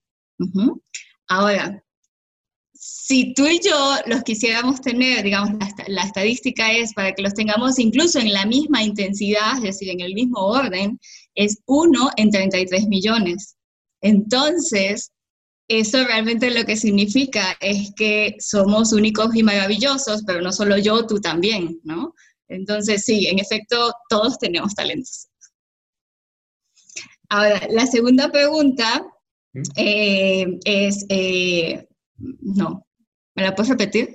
Ahora, 1.28 1.84
si 2.74 3.34
tú 3.34 3.46
y 3.46 3.60
yo 3.60 3.96
los 4.08 4.24
quisiéramos 4.24 4.82
tener, 4.82 5.24
digamos, 5.24 5.52
la, 5.88 6.04
estadística 6.04 6.72
es 6.72 6.94
para 6.94 7.14
que 7.14 7.22
los 7.22 7.34
tengamos 7.34 7.78
incluso 7.78 8.20
en 8.20 8.34
la 8.34 8.46
misma 8.46 8.84
intensidad, 8.84 9.58
es 9.58 9.62
decir, 9.62 9.90
en 9.90 10.02
el 10.02 10.14
mismo 10.14 10.40
orden, 10.40 11.00
es 11.36 11.62
1 11.68 12.10
en 12.18 12.32
33 12.32 12.88
millones. 12.88 13.56
Entonces, 14.02 15.12
eso 15.68 16.04
realmente 16.04 16.50
lo 16.50 16.66
que 16.66 16.76
significa 16.76 17.56
es 17.62 17.94
que 17.96 18.36
somos 18.40 18.92
únicos 18.94 19.36
y 19.36 19.44
maravillosos, 19.44 20.24
pero 20.26 20.42
no 20.42 20.52
solo 20.52 20.78
yo, 20.78 21.06
tú 21.06 21.22
también, 21.22 21.80
¿no? 21.84 22.16
Entonces, 22.52 23.04
sí, 23.04 23.28
en 23.28 23.40
efecto, 23.40 23.94
todos 24.10 24.38
tenemos 24.38 24.76
talentos. 24.76 25.28
Ahora, 27.30 27.62
la 27.70 27.88
segunda 27.88 28.30
pregunta 28.30 29.06
eh, 29.76 30.60
es, 30.66 31.06
eh, 31.10 31.88
no, 32.18 32.86
¿me 33.36 33.44
la 33.44 33.56
puedes 33.56 33.70
repetir? 33.70 34.12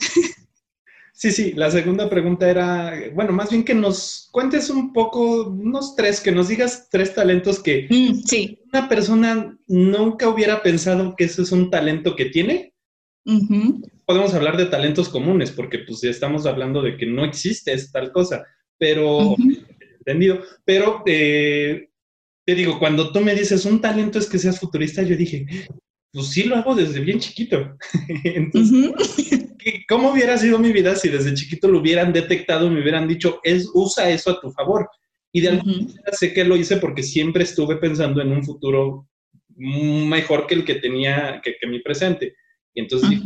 Sí, 1.19 1.33
sí, 1.33 1.53
la 1.55 1.71
segunda 1.71 2.11
pregunta 2.11 2.51
era, 2.51 2.93
bueno, 3.15 3.33
más 3.33 3.49
bien 3.49 3.65
que 3.65 3.73
nos 3.73 4.29
cuentes 4.33 4.69
un 4.69 4.93
poco, 4.93 5.49
unos 5.49 5.97
tres, 5.97 6.21
que 6.21 6.31
nos 6.31 6.49
digas 6.49 6.89
tres 6.91 7.15
talentos 7.15 7.59
que 7.59 7.87
mm, 7.89 8.23
sí. 8.27 8.61
una 8.71 8.87
persona 8.87 9.59
nunca 9.67 10.29
hubiera 10.29 10.63
pensado 10.63 11.17
que 11.17 11.25
eso 11.25 11.41
es 11.41 11.53
un 11.53 11.71
talento 11.71 12.15
que 12.17 12.27
tiene. 12.27 12.75
Podemos 14.07 14.33
hablar 14.35 14.57
de 14.57 14.67
talentos 14.67 15.09
comunes, 15.09 15.51
porque 15.51 15.81
pues 15.81 16.01
ya 16.01 16.11
estamos 16.11 16.47
hablando 16.47 16.81
de 16.81 16.97
que 16.97 17.07
no 17.07 17.25
existe 17.25 17.77
tal 17.93 18.13
cosa, 18.13 18.47
pero, 18.79 19.35
entendido, 19.99 20.41
pero 20.65 21.03
eh, 21.07 21.91
te 22.45 22.55
digo, 22.55 22.79
cuando 22.79 23.13
tú 23.13 23.21
me 23.21 23.35
dices 23.35 23.65
un 23.65 23.81
talento 23.81 24.19
es 24.19 24.29
que 24.29 24.39
seas 24.39 24.61
futurista, 24.61 25.03
yo 25.03 25.17
dije, 25.17 25.47
pues 26.13 26.29
sí 26.29 26.45
lo 26.45 26.57
hago 26.57 26.75
desde 26.75 27.01
bien 27.01 27.19
chiquito. 27.19 27.77
Entonces, 28.25 28.93
¿cómo 29.89 30.13
hubiera 30.13 30.39
sido 30.39 30.59
mi 30.59 30.73
vida 30.73 30.95
si 30.95 31.09
desde 31.09 31.35
chiquito 31.35 31.69
lo 31.69 31.81
hubieran 31.81 32.13
detectado 32.13 32.71
me 32.71 32.81
hubieran 32.81 33.09
dicho, 33.09 33.41
es, 33.43 33.69
usa 33.75 34.09
eso 34.09 34.31
a 34.31 34.41
tu 34.41 34.51
favor? 34.53 34.89
Y 35.33 35.43
de 35.43 35.49
alguna 35.49 35.73
manera 35.73 36.13
sé 36.13 36.33
que 36.33 36.45
lo 36.45 36.57
hice 36.57 36.79
porque 36.79 37.03
siempre 37.03 37.45
estuve 37.45 37.77
pensando 37.77 38.23
en 38.23 38.33
un 38.33 38.45
futuro 38.45 39.09
mejor 39.57 40.47
que 40.47 40.55
el 40.55 40.65
que 40.65 40.77
tenía, 40.77 41.43
que, 41.43 41.67
mi 41.67 41.81
presente. 41.81 42.37
Y 42.77 42.83
entonces 42.83 43.19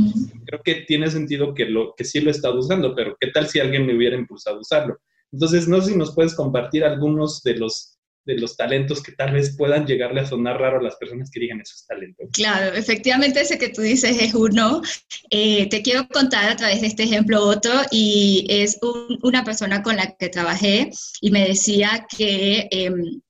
creo 0.47 0.63
que 0.63 0.77
tiene 0.87 1.11
sentido 1.11 1.53
que, 1.53 1.67
lo, 1.67 1.93
que 1.97 2.05
sí 2.05 2.21
lo 2.21 2.31
he 2.31 2.33
estado 2.33 2.61
usando, 2.61 2.95
pero 2.95 3.17
¿qué 3.21 3.27
tal 3.33 3.49
si 3.49 3.59
alguien 3.59 3.85
me 3.85 3.97
hubiera 3.97 4.17
impulsado 4.17 4.57
a 4.57 4.61
usarlo? 4.61 4.99
Entonces, 5.33 5.67
no 5.67 5.83
sé 5.83 5.91
si 5.91 5.99
nos 5.99 6.15
puedes 6.15 6.35
compartir 6.35 6.85
algunos 6.85 7.43
de 7.43 7.57
los 7.57 7.97
de 8.27 8.39
los 8.39 8.57
talentos 8.57 9.03
que 9.03 9.13
tal 9.13 9.33
vez 9.33 9.57
puedan 9.57 9.87
llegarle 9.87 10.21
a 10.21 10.27
sonar 10.27 10.61
raro 10.61 10.79
a 10.79 10.83
las 10.83 10.97
personas 10.97 11.31
que 11.31 11.41
digan 11.41 11.61
esos 11.61 11.87
talentos. 11.87 12.29
Claro, 12.33 12.77
efectivamente 12.77 13.41
ese 13.41 13.59
que 13.59 13.71
tú 13.71 13.81
dices 13.81 14.17
es 14.21 14.35
uno. 14.35 14.83
Eh, 15.31 15.69
te 15.69 15.83
quiero 15.83 16.07
contar 16.07 16.51
a 16.51 16.57
través 16.57 16.83
de 16.83 16.89
este 16.89 17.05
ejemplo 17.05 17.41
otro 17.43 17.73
y 17.91 18.47
es 18.49 18.79
una 19.23 19.43
persona 19.43 19.83
con 19.83 19.97
la 19.97 20.15
que 20.19 20.29
trabajé 20.29 20.91
y 21.21 21.31
me 21.31 21.49
decía 21.49 22.07
que... 22.17 22.69
Em, 22.71 23.21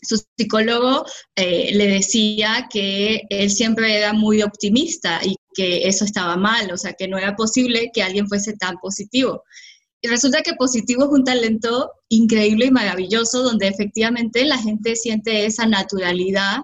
su 0.00 0.16
psicólogo 0.38 1.04
eh, 1.34 1.70
le 1.74 1.88
decía 1.88 2.68
que 2.70 3.22
él 3.30 3.50
siempre 3.50 3.96
era 3.96 4.12
muy 4.12 4.42
optimista 4.42 5.18
y 5.24 5.34
que 5.58 5.88
eso 5.88 6.04
estaba 6.04 6.36
mal, 6.36 6.70
o 6.70 6.76
sea, 6.76 6.92
que 6.92 7.08
no 7.08 7.18
era 7.18 7.34
posible 7.34 7.90
que 7.92 8.00
alguien 8.00 8.28
fuese 8.28 8.52
tan 8.52 8.76
positivo. 8.76 9.42
Y 10.00 10.06
resulta 10.06 10.40
que 10.42 10.54
positivo 10.54 11.02
es 11.02 11.10
un 11.10 11.24
talento 11.24 11.90
increíble 12.08 12.66
y 12.66 12.70
maravilloso, 12.70 13.42
donde 13.42 13.66
efectivamente 13.66 14.44
la 14.44 14.56
gente 14.56 14.94
siente 14.94 15.46
esa 15.46 15.66
naturalidad 15.66 16.58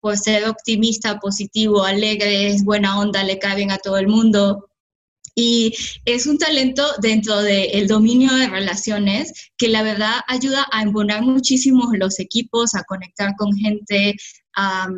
por 0.00 0.18
ser 0.18 0.46
optimista, 0.46 1.18
positivo, 1.20 1.84
alegre, 1.84 2.48
es 2.48 2.64
buena 2.64 3.00
onda, 3.00 3.24
le 3.24 3.38
cae 3.38 3.56
bien 3.56 3.70
a 3.70 3.78
todo 3.78 3.96
el 3.96 4.08
mundo. 4.08 4.68
Y 5.34 5.72
es 6.04 6.26
un 6.26 6.36
talento 6.36 6.86
dentro 7.00 7.40
del 7.40 7.88
dominio 7.88 8.30
de 8.34 8.48
relaciones 8.48 9.32
que 9.56 9.68
la 9.68 9.82
verdad 9.82 10.16
ayuda 10.28 10.66
a 10.70 10.82
embonar 10.82 11.22
muchísimo 11.22 11.90
los 11.94 12.20
equipos, 12.20 12.74
a 12.74 12.84
conectar 12.84 13.34
con 13.38 13.56
gente, 13.56 14.16
a, 14.54 14.88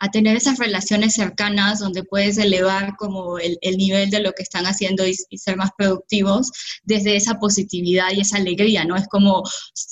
a 0.00 0.10
tener 0.10 0.36
esas 0.36 0.58
relaciones 0.58 1.14
cercanas 1.14 1.80
donde 1.80 2.04
puedes 2.04 2.38
elevar 2.38 2.94
como 2.96 3.38
el, 3.38 3.58
nivel 3.76 4.10
de 4.10 4.20
lo 4.20 4.32
que 4.32 4.42
están 4.42 4.64
haciendo 4.66 5.06
y, 5.06 5.14
ser 5.14 5.56
más 5.56 5.70
productivos 5.76 6.50
desde 6.84 7.16
esa 7.16 7.38
positividad 7.38 8.08
y 8.12 8.20
esa 8.20 8.36
alegría, 8.36 8.84
¿no? 8.84 8.96
Es 8.96 9.08
como 9.08 9.42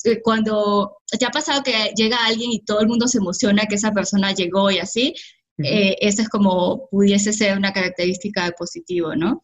eh, 0.05 0.21
cuando 0.23 0.97
te 1.19 1.25
ha 1.25 1.31
pasado 1.31 1.63
que 1.63 1.93
llega 1.97 2.25
alguien 2.25 2.53
y 2.53 2.65
todo 2.65 2.81
el 2.81 2.89
mundo 2.89 3.09
se 3.09 3.19
emociona 3.19 3.67
que 3.67 3.77
esa 3.77 3.93
persona 3.93 4.33
llegó 4.33 4.71
y 4.71 4.79
así, 4.79 5.15
eh, 5.59 5.97
esa 6.01 6.23
es 6.23 6.29
como 6.29 6.89
pudiese 6.91 7.33
ser 7.33 7.57
una 7.57 7.73
característica 7.73 8.45
de 8.45 8.53
positivo, 8.53 9.15
¿no? 9.17 9.43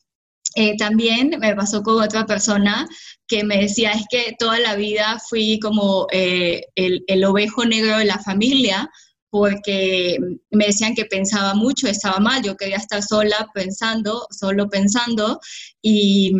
Eh, 0.54 0.76
también 0.76 1.38
me 1.40 1.56
pasó 1.56 1.82
con 1.82 2.02
otra 2.02 2.26
persona 2.26 2.86
que 3.26 3.42
me 3.42 3.56
decía, 3.56 3.92
es 3.92 4.04
que 4.10 4.34
toda 4.38 4.58
la 4.58 4.76
vida 4.76 5.18
fui 5.28 5.58
como 5.58 6.06
el, 6.10 6.62
el 6.74 7.24
ovejo 7.24 7.64
negro 7.64 7.96
de 7.96 8.04
la 8.04 8.18
familia, 8.18 8.90
porque 9.32 10.18
me 10.50 10.66
decían 10.66 10.94
que 10.94 11.06
pensaba 11.06 11.54
mucho, 11.54 11.88
estaba 11.88 12.18
mal, 12.18 12.42
yo 12.42 12.54
quería 12.54 12.76
estar 12.76 13.02
sola 13.02 13.48
pensando, 13.54 14.26
solo 14.30 14.68
pensando, 14.68 15.40
y, 15.80 16.32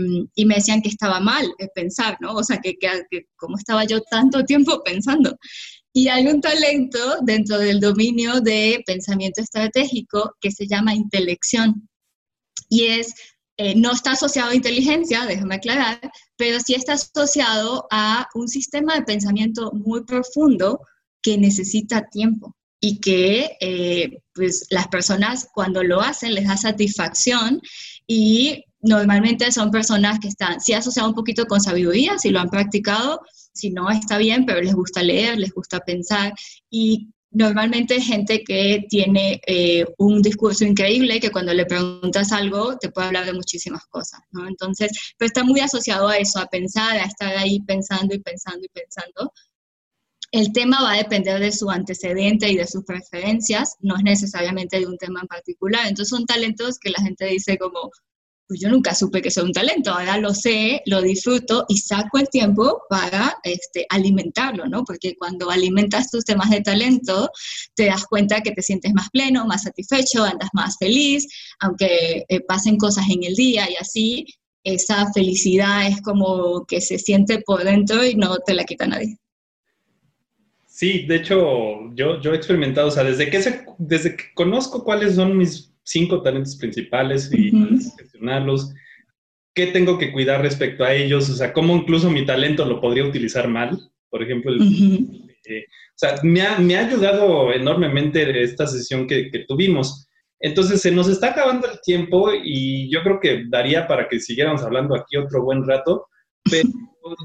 me 0.45 0.57
decían 0.57 0.83
que 0.83 0.91
estaba 0.91 1.19
mal 1.19 1.47
pensar, 1.75 2.19
¿no? 2.21 2.35
O 2.35 2.45
sea, 2.45 2.59
que, 2.59 2.75
que, 2.75 3.29
como 3.37 3.57
estaba 3.57 3.85
yo 3.87 4.03
tanto 4.03 4.45
tiempo 4.45 4.83
pensando. 4.85 5.35
Y 5.95 6.09
hay 6.09 6.27
un 6.27 6.43
talento 6.43 7.17
dentro 7.23 7.59
del 7.59 7.81
dominio 7.81 8.43
de 8.43 8.83
pensamiento 8.85 9.41
estratégico 9.41 10.37
que 10.39 10.51
se 10.51 10.67
llama 10.67 10.95
intelección. 10.95 11.89
Y 12.69 12.89
es, 12.89 13.15
eh, 13.57 13.75
no 13.75 13.93
está 13.93 14.13
asociado 14.13 14.51
a 14.51 14.55
inteligencia, 14.55 15.25
déjame 15.25 15.55
aclarar, 15.55 15.99
pero 16.37 16.61
sí 16.61 16.75
está 16.75 16.93
asociado 16.93 17.87
a 17.91 18.29
un 18.35 18.49
sistema 18.49 18.97
de 18.97 19.03
pensamiento 19.05 19.73
muy 19.73 20.05
profundo 20.05 20.81
que 21.23 21.39
necesita 21.39 22.07
tiempo 22.11 22.55
y 22.85 22.99
que 22.99 23.57
eh, 23.61 24.19
pues 24.35 24.67
las 24.71 24.89
personas 24.89 25.49
cuando 25.55 25.85
lo 25.85 26.01
hacen 26.01 26.35
les 26.35 26.49
da 26.49 26.57
satisfacción 26.57 27.63
y 28.09 28.65
normalmente 28.81 29.53
son 29.53 29.71
personas 29.71 30.19
que 30.19 30.27
están, 30.27 30.61
sí 30.61 30.73
asociado 30.73 31.09
un 31.09 31.15
poquito 31.15 31.47
con 31.47 31.61
sabiduría, 31.61 32.19
si 32.19 32.31
lo 32.31 32.41
han 32.41 32.51
practicado, 32.51 33.21
si 33.53 33.71
no 33.71 33.89
está 33.89 34.19
bien, 34.19 34.45
pero 34.47 34.61
les 34.61 34.75
gusta 34.75 35.01
leer, 35.01 35.39
les 35.39 35.53
gusta 35.53 35.79
pensar 35.79 36.33
y 36.71 37.09
normalmente 37.31 38.01
gente 38.01 38.43
que 38.43 38.85
tiene 38.89 39.41
eh, 39.47 39.85
un 39.99 40.21
discurso 40.21 40.65
increíble, 40.65 41.21
que 41.21 41.31
cuando 41.31 41.55
le 41.55 41.67
preguntas 41.67 42.33
algo 42.33 42.77
te 42.79 42.91
puede 42.91 43.07
hablar 43.07 43.27
de 43.27 43.33
muchísimas 43.33 43.87
cosas. 43.87 44.21
Entonces, 44.49 44.91
pero 45.17 45.29
está 45.29 45.45
muy 45.45 45.61
asociado 45.61 46.09
a 46.09 46.17
eso, 46.17 46.41
a 46.41 46.47
pensar, 46.47 46.97
a 46.97 47.05
estar 47.05 47.37
ahí 47.37 47.61
pensando 47.61 48.13
y 48.13 48.19
pensando 48.19 48.65
y 48.65 48.69
pensando, 48.69 49.33
el 50.33 50.53
tema 50.53 50.83
va 50.83 50.93
a 50.93 50.97
depender 50.97 51.39
de 51.41 51.53
su 51.53 51.71
antecedente 51.71 52.51
y 52.51 52.57
de 52.57 52.67
sus 52.67 52.85
preferencias, 52.85 53.77
no 53.81 53.97
es 53.97 54.03
necesariamente 54.03 54.81
de 54.81 54.87
un 54.87 54.97
tema 54.97 55.21
en 55.21 55.29
particular. 55.29 55.87
Entonces 55.87 56.09
son 56.09 56.25
talentos 56.25 56.79
que 56.79 56.91
la 56.91 57.03
gente 57.03 57.27
dice 57.27 57.59
como, 57.59 57.91
pues 58.49 58.61
yo 58.61 58.71
nunca 58.71 58.95
supe 58.95 59.21
que 59.21 59.31
soy 59.31 59.45
un 59.45 59.53
talento, 59.53 59.93
ahora 59.93 60.17
lo 60.17 60.35
sé, 60.35 60.83
lo 60.87 61.03
disfruto 61.03 61.67
y 61.69 61.77
saco 61.79 62.19
el 62.19 62.29
tiempo 62.31 62.83
para 62.89 63.37
este, 63.45 63.87
alimentarlo, 63.91 64.67
¿no? 64.67 64.85
Porque 64.85 65.15
cuando 65.19 65.51
alimentas 65.51 66.11
tus 66.11 66.25
temas 66.25 66.51
de 66.51 66.63
talento, 66.63 67.31
te 67.75 67.87
das 67.87 68.07
cuenta 68.07 68.41
que 68.41 68.53
te 68.53 68.63
sientes 68.63 68.95
más 68.95 69.11
pleno, 69.11 69.47
más 69.47 69.65
satisfecho, 69.65 70.25
andas 70.25 70.51
más 70.55 70.77
feliz, 70.79 71.27
aunque 71.61 72.25
eh, 72.29 72.41
pasen 72.41 72.79
cosas 72.79 73.05
en 73.11 73.23
el 73.25 73.35
día 73.35 73.71
y 73.71 73.77
así, 73.77 74.27
esa 74.65 75.13
felicidad 75.13 75.87
es 75.89 76.01
como 76.01 76.65
que 76.67 76.81
se 76.81 76.99
siente 76.99 77.41
por 77.41 77.65
dentro 77.65 78.05
y 78.05 78.15
no 78.15 78.39
te 78.39 78.55
la 78.55 78.65
quita 78.65 78.87
nadie. 78.87 79.19
Sí, 80.83 81.07
de 81.07 81.15
hecho, 81.15 81.95
yo, 81.95 82.21
yo 82.21 82.33
he 82.33 82.37
experimentado, 82.37 82.89
o 82.89 82.91
sea, 82.91 83.05
desde 83.05 83.31
que, 83.31 83.41
desde 83.79 84.17
que 84.17 84.25
conozco 84.35 84.83
cuáles 84.83 85.15
son 85.15 85.39
mis 85.39 85.73
cinco 85.85 86.23
talentos 86.23 86.57
principales 86.57 87.33
y 87.33 87.53
gestionarlos, 87.97 88.75
qué 89.55 89.69
tengo 89.69 89.97
que 89.97 90.11
cuidar 90.11 90.43
respecto 90.43 90.83
a 90.83 90.93
ellos, 90.93 91.31
o 91.31 91.37
sea, 91.37 91.53
cómo 91.53 91.77
incluso 91.77 92.11
mi 92.11 92.27
talento 92.27 92.65
lo 92.65 92.81
podría 92.81 93.05
utilizar 93.05 93.47
mal, 93.47 93.79
por 94.11 94.25
ejemplo, 94.25 94.53
eh, 94.61 95.67
o 95.69 95.95
sea, 95.95 96.17
me 96.25 96.43
ha, 96.43 96.59
me 96.59 96.75
ha, 96.75 96.85
ayudado 96.85 97.53
enormemente 97.53 98.43
esta 98.43 98.67
sesión 98.67 99.07
que, 99.07 99.31
que 99.31 99.45
tuvimos. 99.47 100.09
Entonces, 100.41 100.83
se 100.83 100.91
nos 100.91 101.07
está 101.07 101.29
acabando 101.29 101.71
el 101.71 101.81
tiempo 101.85 102.33
y 102.35 102.91
yo 102.93 103.05
creo 103.05 103.21
que 103.21 103.45
daría 103.49 103.87
para 103.87 104.09
que 104.09 104.19
siguiéramos 104.19 104.65
hablando 104.65 104.97
aquí 104.97 105.17
otro 105.17 105.45
buen 105.45 105.65
rato, 105.65 106.09
pero 106.51 106.69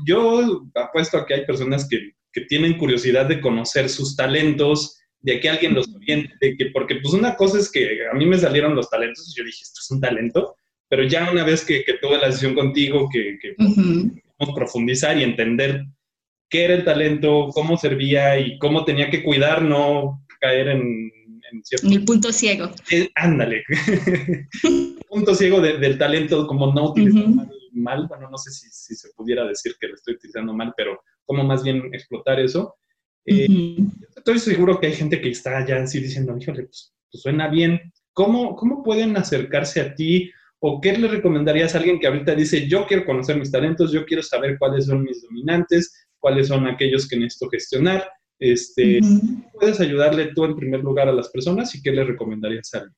yo 0.05 0.67
apuesto 0.75 1.17
a 1.17 1.25
que 1.25 1.33
hay 1.33 1.45
personas 1.47 1.89
que 1.89 2.11
que 2.37 2.45
tienen 2.45 2.77
curiosidad 2.77 3.25
de 3.25 3.41
conocer 3.41 3.89
sus 3.89 4.15
talentos, 4.15 4.99
de 5.21 5.39
que 5.39 5.49
alguien 5.49 5.73
los 5.73 5.89
oriente, 5.89 6.35
de 6.39 6.55
que, 6.55 6.67
porque 6.67 6.97
pues 6.97 7.15
una 7.15 7.35
cosa 7.35 7.57
es 7.57 7.71
que 7.71 8.07
a 8.11 8.13
mí 8.13 8.27
me 8.27 8.37
salieron 8.37 8.75
los 8.75 8.91
talentos 8.91 9.27
y 9.27 9.39
yo 9.39 9.43
dije, 9.43 9.63
esto 9.63 9.79
es 9.81 9.89
un 9.89 9.99
talento, 9.99 10.55
pero 10.87 11.03
ya 11.03 11.31
una 11.31 11.43
vez 11.43 11.65
que, 11.65 11.83
que 11.83 11.95
tuve 11.95 12.19
la 12.19 12.31
sesión 12.31 12.53
contigo, 12.53 13.09
que, 13.11 13.39
que 13.41 13.55
profundizar 14.53 15.17
y 15.17 15.23
entender 15.23 15.83
qué 16.47 16.65
era 16.65 16.75
el 16.75 16.85
talento, 16.85 17.47
cómo 17.55 17.75
servía 17.75 18.39
y 18.39 18.59
cómo 18.59 18.85
tenía 18.85 19.09
que 19.09 19.23
cuidar, 19.23 19.63
no 19.63 20.23
caer 20.39 20.67
en, 20.67 21.11
en 21.51 21.63
cierto... 21.63 21.87
el 21.87 22.05
punto 22.05 22.31
ciego. 22.31 22.69
Eh, 22.91 23.09
ándale. 23.15 23.63
punto 25.09 25.33
ciego 25.33 25.59
del 25.59 25.97
talento, 25.97 26.45
como 26.45 26.71
no 26.71 26.91
utilizar 26.91 27.25
mal, 27.73 28.05
bueno, 28.07 28.29
no 28.29 28.37
sé 28.37 28.51
si, 28.51 28.95
se 28.95 29.09
pudiera 29.15 29.43
decir 29.45 29.75
que 29.79 29.87
lo 29.87 29.95
estoy 29.95 30.15
utilizando 30.15 30.53
mal, 30.53 30.71
pero 30.77 31.01
como 31.27 31.43
más 31.43 31.61
bien 31.61 31.93
explotar 31.93 32.39
eso. 32.39 32.75
Eh, 33.25 33.77
estoy 34.15 34.39
seguro 34.39 34.79
que 34.79 34.87
hay 34.87 34.93
gente 34.93 35.21
que 35.21 35.29
está 35.29 35.63
ya 35.67 35.83
así 35.83 35.99
diciendo, 35.99 36.35
híjole, 36.39 36.63
pues, 36.63 36.93
pues, 37.11 37.21
suena 37.21 37.49
bien. 37.49 37.93
¿Cómo, 38.13 38.55
¿Cómo 38.55 38.81
pueden 38.81 39.15
acercarse 39.17 39.81
a 39.81 39.93
ti? 39.93 40.31
¿O 40.59 40.81
qué 40.81 40.97
le 40.97 41.07
recomendarías 41.07 41.75
a 41.75 41.79
alguien 41.79 41.99
que 41.99 42.07
ahorita 42.07 42.33
dice, 42.33 42.67
yo 42.67 42.87
quiero 42.87 43.05
conocer 43.05 43.37
mis 43.37 43.51
talentos, 43.51 43.91
yo 43.91 44.05
quiero 44.05 44.23
saber 44.23 44.57
cuáles 44.57 44.87
son 44.87 45.03
mis 45.03 45.21
dominantes, 45.21 46.07
cuáles 46.17 46.47
son 46.47 46.65
aquellos 46.65 47.07
que 47.07 47.17
necesito 47.17 47.49
gestionar? 47.49 48.09
Este, 48.39 49.01
¿Puedes 49.53 49.79
ayudarle 49.81 50.31
tú 50.33 50.45
en 50.45 50.55
primer 50.55 50.79
lugar 50.79 51.09
a 51.09 51.13
las 51.13 51.29
personas 51.29 51.75
y 51.75 51.81
qué 51.81 51.91
le 51.91 52.05
recomendarías 52.05 52.73
a 52.73 52.77
alguien? 52.79 52.95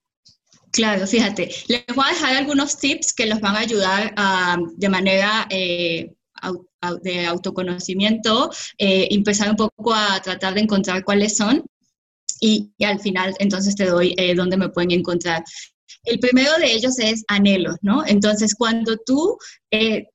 Claro, 0.71 1.07
fíjate, 1.07 1.49
les 1.67 1.83
voy 1.95 2.05
a 2.05 2.13
dejar 2.13 2.35
algunos 2.35 2.77
tips 2.77 3.13
que 3.13 3.25
los 3.25 3.41
van 3.41 3.55
a 3.55 3.59
ayudar 3.59 4.13
de 4.77 4.89
manera 4.89 5.47
eh, 5.49 6.13
de 7.01 7.25
autoconocimiento, 7.25 8.49
eh, 8.77 9.07
empezar 9.11 9.49
un 9.49 9.55
poco 9.55 9.93
a 9.93 10.21
tratar 10.21 10.53
de 10.53 10.61
encontrar 10.61 11.03
cuáles 11.03 11.35
son 11.35 11.65
y, 12.39 12.71
al 12.83 12.99
final 12.99 13.33
entonces 13.39 13.75
te 13.75 13.85
doy 13.85 14.13
eh, 14.17 14.33
dónde 14.35 14.57
me 14.57 14.69
pueden 14.69 14.91
encontrar. 14.91 15.43
El 16.05 16.19
primero 16.19 16.57
de 16.57 16.71
ellos 16.71 16.97
es 16.99 17.23
anhelos, 17.27 17.75
¿no? 17.81 18.03
Entonces, 18.05 18.55
cuando 18.55 18.95
tú 19.05 19.37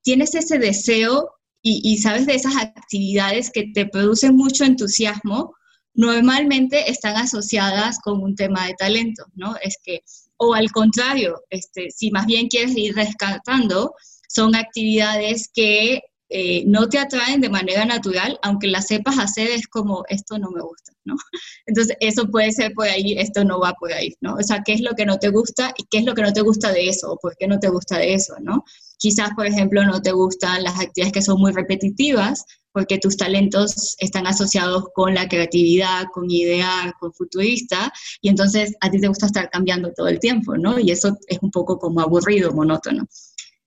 tienes 0.01 0.33
ese 0.33 0.57
deseo 0.57 1.29
y, 1.61 1.97
sabes 1.97 2.25
de 2.25 2.35
esas 2.35 2.55
actividades 2.57 3.51
que 3.51 3.71
te 3.73 3.85
producen 3.87 4.35
mucho 4.35 4.63
entusiasmo, 4.63 5.53
normalmente 5.93 6.89
están 6.91 7.15
asociadas 7.15 7.99
con 8.03 8.21
un 8.21 8.35
tema 8.35 8.67
de 8.67 8.73
talento, 8.73 9.25
¿no? 9.35 9.55
Es 9.63 9.77
que, 9.83 10.01
o 10.37 10.53
al 10.53 10.71
contrario, 10.71 11.41
este, 11.49 11.89
si 11.89 12.11
más 12.11 12.25
bien 12.25 12.47
quieres 12.47 12.75
ir 12.75 12.95
rescatando, 12.95 13.93
son 14.27 14.55
actividades 14.55 15.49
que 15.53 16.01
eh, 16.29 16.63
no 16.65 16.89
te 16.89 16.97
atraen 16.97 17.41
de 17.41 17.49
manera 17.49 17.85
natural, 17.85 18.39
aunque 18.41 18.67
las 18.67 18.87
sepas 18.87 19.19
hacer, 19.19 19.49
es 19.49 19.67
como, 19.67 20.03
esto 20.09 20.39
no 20.39 20.49
me 20.49 20.61
gusta, 20.61 20.91
¿no? 21.03 21.15
Entonces, 21.67 21.95
eso 21.99 22.29
puede 22.29 22.51
ser 22.51 22.73
por 22.73 22.87
ahí, 22.87 23.13
esto 23.17 23.43
no 23.43 23.59
va 23.59 23.73
por 23.73 23.93
ahí, 23.93 24.15
¿no? 24.21 24.35
O 24.35 24.43
sea, 24.43 24.61
¿qué 24.65 24.73
es 24.73 24.81
lo 24.81 24.93
que 24.95 25.05
no 25.05 25.17
te 25.19 25.29
gusta 25.29 25.73
y 25.77 25.83
qué 25.89 25.99
es 25.99 26.05
lo 26.05 26.15
que 26.15 26.23
no 26.23 26.33
te 26.33 26.41
gusta 26.41 26.71
de 26.71 26.89
eso 26.89 27.11
o 27.11 27.17
por 27.17 27.35
qué 27.37 27.47
no 27.47 27.59
te 27.59 27.69
gusta 27.69 27.99
de 27.99 28.15
eso, 28.15 28.33
¿no? 28.41 28.63
Quizás, 28.97 29.29
por 29.35 29.45
ejemplo, 29.45 29.85
no 29.85 30.01
te 30.01 30.11
gustan 30.11 30.63
las 30.63 30.79
actividades 30.79 31.13
que 31.13 31.21
son 31.21 31.39
muy 31.39 31.51
repetitivas 31.51 32.45
porque 32.71 32.97
tus 32.97 33.15
talentos 33.15 33.95
están 33.99 34.27
asociados 34.27 34.85
con 34.93 35.13
la 35.13 35.29
creatividad, 35.29 36.05
con 36.13 36.29
idear, 36.29 36.93
con 36.99 37.13
futurista, 37.13 37.93
y 38.21 38.27
entonces 38.27 38.73
a 38.81 38.89
ti 38.89 38.99
te 38.99 39.07
gusta 39.07 39.27
estar 39.27 39.49
cambiando 39.49 39.93
todo 39.95 40.09
el 40.09 40.19
tiempo, 40.19 40.57
¿no? 40.57 40.77
Y 40.77 40.91
eso 40.91 41.17
es 41.27 41.39
un 41.41 41.51
poco 41.51 41.77
como 41.77 42.01
aburrido, 42.01 42.51
monótono 42.51 43.07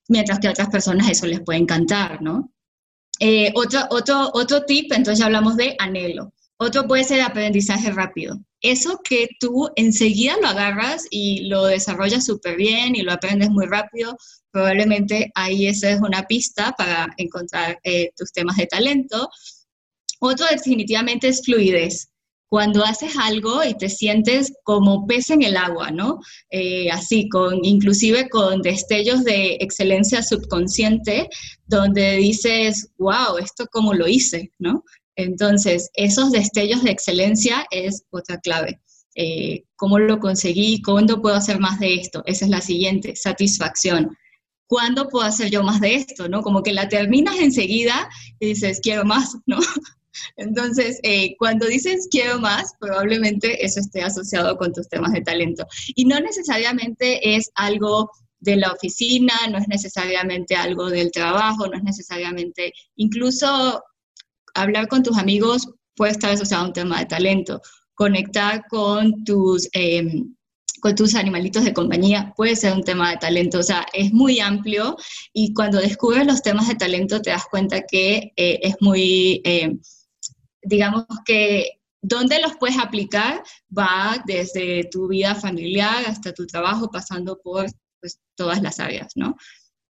mientras 0.09 0.39
que 0.39 0.49
a 0.49 0.51
otras 0.51 0.69
personas 0.69 1.11
eso 1.11 1.27
les 1.27 1.41
puede 1.41 1.59
encantar, 1.59 2.21
¿no? 2.23 2.51
Eh, 3.21 3.53
otro, 3.55 3.81
otro, 3.91 4.31
otro 4.33 4.65
tip, 4.65 4.93
entonces 4.93 5.19
ya 5.19 5.27
hablamos 5.27 5.57
de 5.57 5.77
anhelo. 5.79 6.33
Otro 6.61 6.87
puede 6.87 7.05
ser 7.05 7.21
aprendizaje 7.21 7.91
rápido. 7.93 8.39
Eso 8.61 8.99
que 9.05 9.29
tú 9.39 9.71
enseguida 9.77 10.37
lo 10.41 10.49
agarras 10.49 11.07
y 11.11 11.49
lo 11.49 11.67
desarrollas 11.67 12.27
súper 12.27 12.57
bien 12.57 12.97
y 12.97 13.03
lo 13.03 13.13
aprendes 13.13 13.51
muy 13.51 13.67
rápido, 13.67 14.17
probablemente 14.51 15.31
ahí 15.37 15.69
esa 15.69 15.91
es 15.91 16.01
una 16.01 16.25
pista 16.25 16.73
para 16.77 17.09
encontrar 17.17 17.79
eh, 17.85 18.11
tus 18.17 18.33
temas 18.33 18.57
de 18.57 18.67
talento. 18.67 19.29
Otro 20.21 20.47
definitivamente 20.51 21.29
es 21.29 21.45
fluidez 21.45 22.09
cuando 22.49 22.85
haces 22.85 23.15
algo 23.19 23.63
y 23.63 23.75
te 23.75 23.89
sientes 23.89 24.53
como 24.63 25.07
pez 25.07 25.31
en 25.31 25.43
el 25.43 25.57
agua, 25.57 25.91
¿no? 25.91 26.19
Eh, 26.51 26.91
así, 26.91 27.29
con, 27.29 27.65
inclusive 27.65 28.29
con 28.29 28.63
destellos 28.63 29.25
de 29.25 29.59
excelencia 29.61 30.23
subconsciente, 30.23 31.29
donde 31.67 32.17
dices, 32.17 32.91
wow, 32.99 33.37
esto 33.39 33.67
cómo 33.71 33.93
lo 33.93 34.09
hice, 34.09 34.51
¿no? 34.59 34.83
Entonces, 35.17 35.91
esos 35.95 36.31
destellos 36.31 36.83
de 36.85 36.91
excelencia 36.91 37.67
es 37.71 38.05
otra 38.11 38.39
clave. 38.39 38.81
Eh, 39.15 39.65
¿Cómo 39.77 39.99
lo 39.99 40.21
conseguí? 40.21 40.81
¿Cuándo 40.81 41.21
puedo 41.21 41.35
hacer 41.35 41.59
más 41.59 41.81
de 41.81 41.95
esto? 41.95 42.23
Esa 42.25 42.45
es 42.45 42.51
la 42.51 42.61
siguiente, 42.61 43.17
satisfacción. 43.17 44.17
¿Cuándo 44.69 45.09
puedo 45.09 45.27
hacer 45.27 45.51
yo 45.51 45.63
más 45.65 45.81
de 45.81 45.97
esto? 45.97 46.29
¿no? 46.29 46.43
Como 46.43 46.63
que 46.63 46.73
la 46.73 46.89
terminas 46.89 47.37
enseguida 47.41 48.09
y 48.39 48.47
dices, 48.47 48.81
quiero 48.81 49.05
más, 49.05 49.37
¿no? 49.47 49.59
Entonces, 50.37 51.01
eh, 51.03 51.37
cuando 51.39 51.67
dices 51.67 52.09
quiero 52.11 52.39
más, 52.39 52.73
probablemente 52.79 53.65
eso 53.65 53.81
esté 53.81 54.03
asociado 54.03 54.57
con 54.57 54.73
tus 54.73 54.89
temas 54.89 55.13
de 55.13 55.23
talento. 55.23 55.67
Y 55.95 56.05
no 56.05 56.19
necesariamente 56.21 57.37
es 57.37 57.51
algo 57.55 58.11
de 58.41 58.57
la 58.57 58.73
oficina, 58.73 59.35
no 59.51 59.59
es 59.59 59.69
necesariamente 59.69 60.55
algo 60.55 60.91
del 60.91 61.11
trabajo, 61.11 61.67
no 61.67 61.77
es 61.77 61.83
necesariamente, 61.83 62.73
incluso 62.97 63.83
hablar 64.55 64.89
con 64.89 65.03
tus 65.03 65.19
amigos 65.19 65.69
puede 65.97 66.13
estar 66.13 66.31
asociado 66.31 66.65
a 66.65 66.67
un 66.69 66.73
tema 66.73 66.99
de 67.01 67.07
talento. 67.07 67.61
Conectar 67.95 68.65
con 68.69 69.25
tus, 69.25 69.69
em, 69.73 70.35
con 70.81 70.95
tus 70.95 71.17
animalitos 71.17 71.65
de 71.65 71.75
compañía 71.75 72.33
puede 72.37 72.55
ser 72.55 72.73
un 72.73 72.85
tema 72.85 73.11
de 73.11 73.17
talento. 73.17 73.59
O 73.59 73.63
sea, 73.63 73.85
es 73.93 74.13
muy 74.13 74.39
amplio 74.39 74.97
y 75.33 75.53
cuando 75.53 75.81
descubres 75.81 76.25
los 76.27 76.43
temas 76.43 76.69
de 76.69 76.77
talento 76.77 77.21
te 77.21 77.31
das 77.31 77.47
cuenta 77.51 77.83
que 77.83 78.33
eh, 78.37 78.61
es 78.63 78.77
muy 78.81 79.41
em, 79.45 79.81
digamos 80.63 81.07
que 81.25 81.79
dónde 82.01 82.41
los 82.41 82.57
puedes 82.57 82.79
aplicar 82.79 83.43
va 83.77 84.23
desde 84.27 84.85
tu 84.85 85.09
vida 85.09 85.35
familiar 85.35 86.05
hasta 86.07 86.33
tu 86.33 86.47
trabajo, 86.47 86.91
pasando 86.91 87.39
por 87.43 87.67
pues, 88.01 88.21
todas 88.37 88.63
las 88.63 88.79
áreas, 88.81 89.13
¿no? 89.17 89.37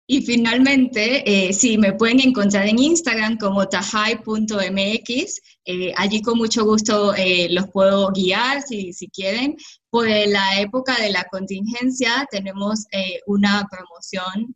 Y 0.07 0.20
finalmente, 0.20 1.22
eh, 1.24 1.55
sí, 1.55 1.79
me 1.79 1.94
pueden 1.94 2.20
encontrar 2.20 2.68
en 2.68 2.79
Instagram 2.79 3.38
como 3.38 3.66
tajai.mx. 3.66 5.40
Eh, 5.64 5.92
allí 5.96 6.20
con 6.20 6.37
mucho 6.37 6.62
gusto 6.64 7.14
eh, 7.14 7.48
los 7.50 7.70
puedo 7.70 8.12
guiar 8.12 8.61
si, 8.61 8.92
si, 8.92 9.09
quieren. 9.09 9.57
Por 9.88 10.07
la 10.07 10.61
época 10.61 10.94
de 11.00 11.11
la 11.11 11.24
contingencia 11.24 12.27
tenemos 12.31 12.85
una 13.27 13.66
promoción 13.70 14.55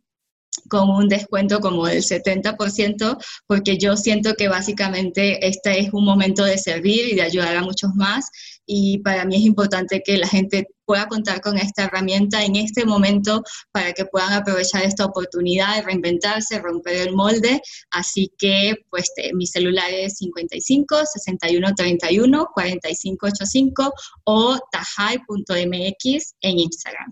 con 0.67 0.89
un 0.89 1.07
descuento 1.07 1.59
como 1.59 1.87
del 1.87 2.03
70%, 2.03 3.17
porque 3.47 3.77
yo 3.77 3.95
siento 3.95 4.33
que 4.35 4.47
básicamente 4.47 5.47
este 5.47 5.79
es 5.79 5.93
un 5.93 6.05
momento 6.05 6.43
de 6.43 6.57
servir 6.57 7.07
y 7.07 7.15
de 7.15 7.21
ayudar 7.21 7.55
a 7.55 7.61
muchos 7.61 7.91
más. 7.95 8.29
Y 8.65 8.99
para 8.99 9.25
mí 9.25 9.37
es 9.37 9.41
importante 9.41 10.01
que 10.05 10.17
la 10.17 10.27
gente 10.27 10.67
pueda 10.85 11.07
contar 11.07 11.41
con 11.41 11.57
esta 11.57 11.85
herramienta 11.85 12.43
en 12.43 12.55
este 12.55 12.85
momento 12.85 13.43
para 13.71 13.93
que 13.93 14.05
puedan 14.05 14.33
aprovechar 14.33 14.83
esta 14.83 15.05
oportunidad 15.05 15.75
de 15.75 15.81
reinventarse, 15.83 16.59
romper 16.59 17.07
el 17.07 17.15
molde. 17.15 17.61
Así 17.91 18.31
que, 18.37 18.75
pues, 18.89 19.11
mi 19.33 19.47
celular 19.47 19.89
es 19.91 20.17
55 20.17 21.03
61 21.05 21.75
31 21.75 22.47
45 22.53 23.27
85 23.27 23.93
o 24.25 24.59
tajai.mx 24.71 26.35
en 26.41 26.59
Instagram. 26.59 27.11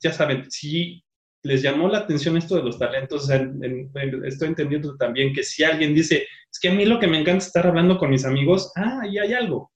Ya 0.00 0.12
saben, 0.12 0.48
si 0.50 1.02
les 1.48 1.62
llamó 1.62 1.88
la 1.88 2.00
atención 2.00 2.36
esto 2.36 2.56
de 2.56 2.62
los 2.62 2.78
talentos. 2.78 3.28
estoy 3.30 4.48
entendiendo 4.48 4.96
también 4.96 5.32
que 5.32 5.42
si 5.42 5.64
alguien 5.64 5.94
dice, 5.94 6.26
es 6.50 6.60
que 6.60 6.68
a 6.68 6.74
mí 6.74 6.84
lo 6.84 7.00
que 7.00 7.06
me 7.06 7.18
encanta 7.18 7.38
es 7.38 7.46
estar 7.46 7.66
hablando 7.66 7.96
con 7.96 8.10
mis 8.10 8.26
amigos, 8.26 8.70
ah, 8.76 9.00
ahí 9.02 9.16
hay 9.16 9.32
algo. 9.32 9.72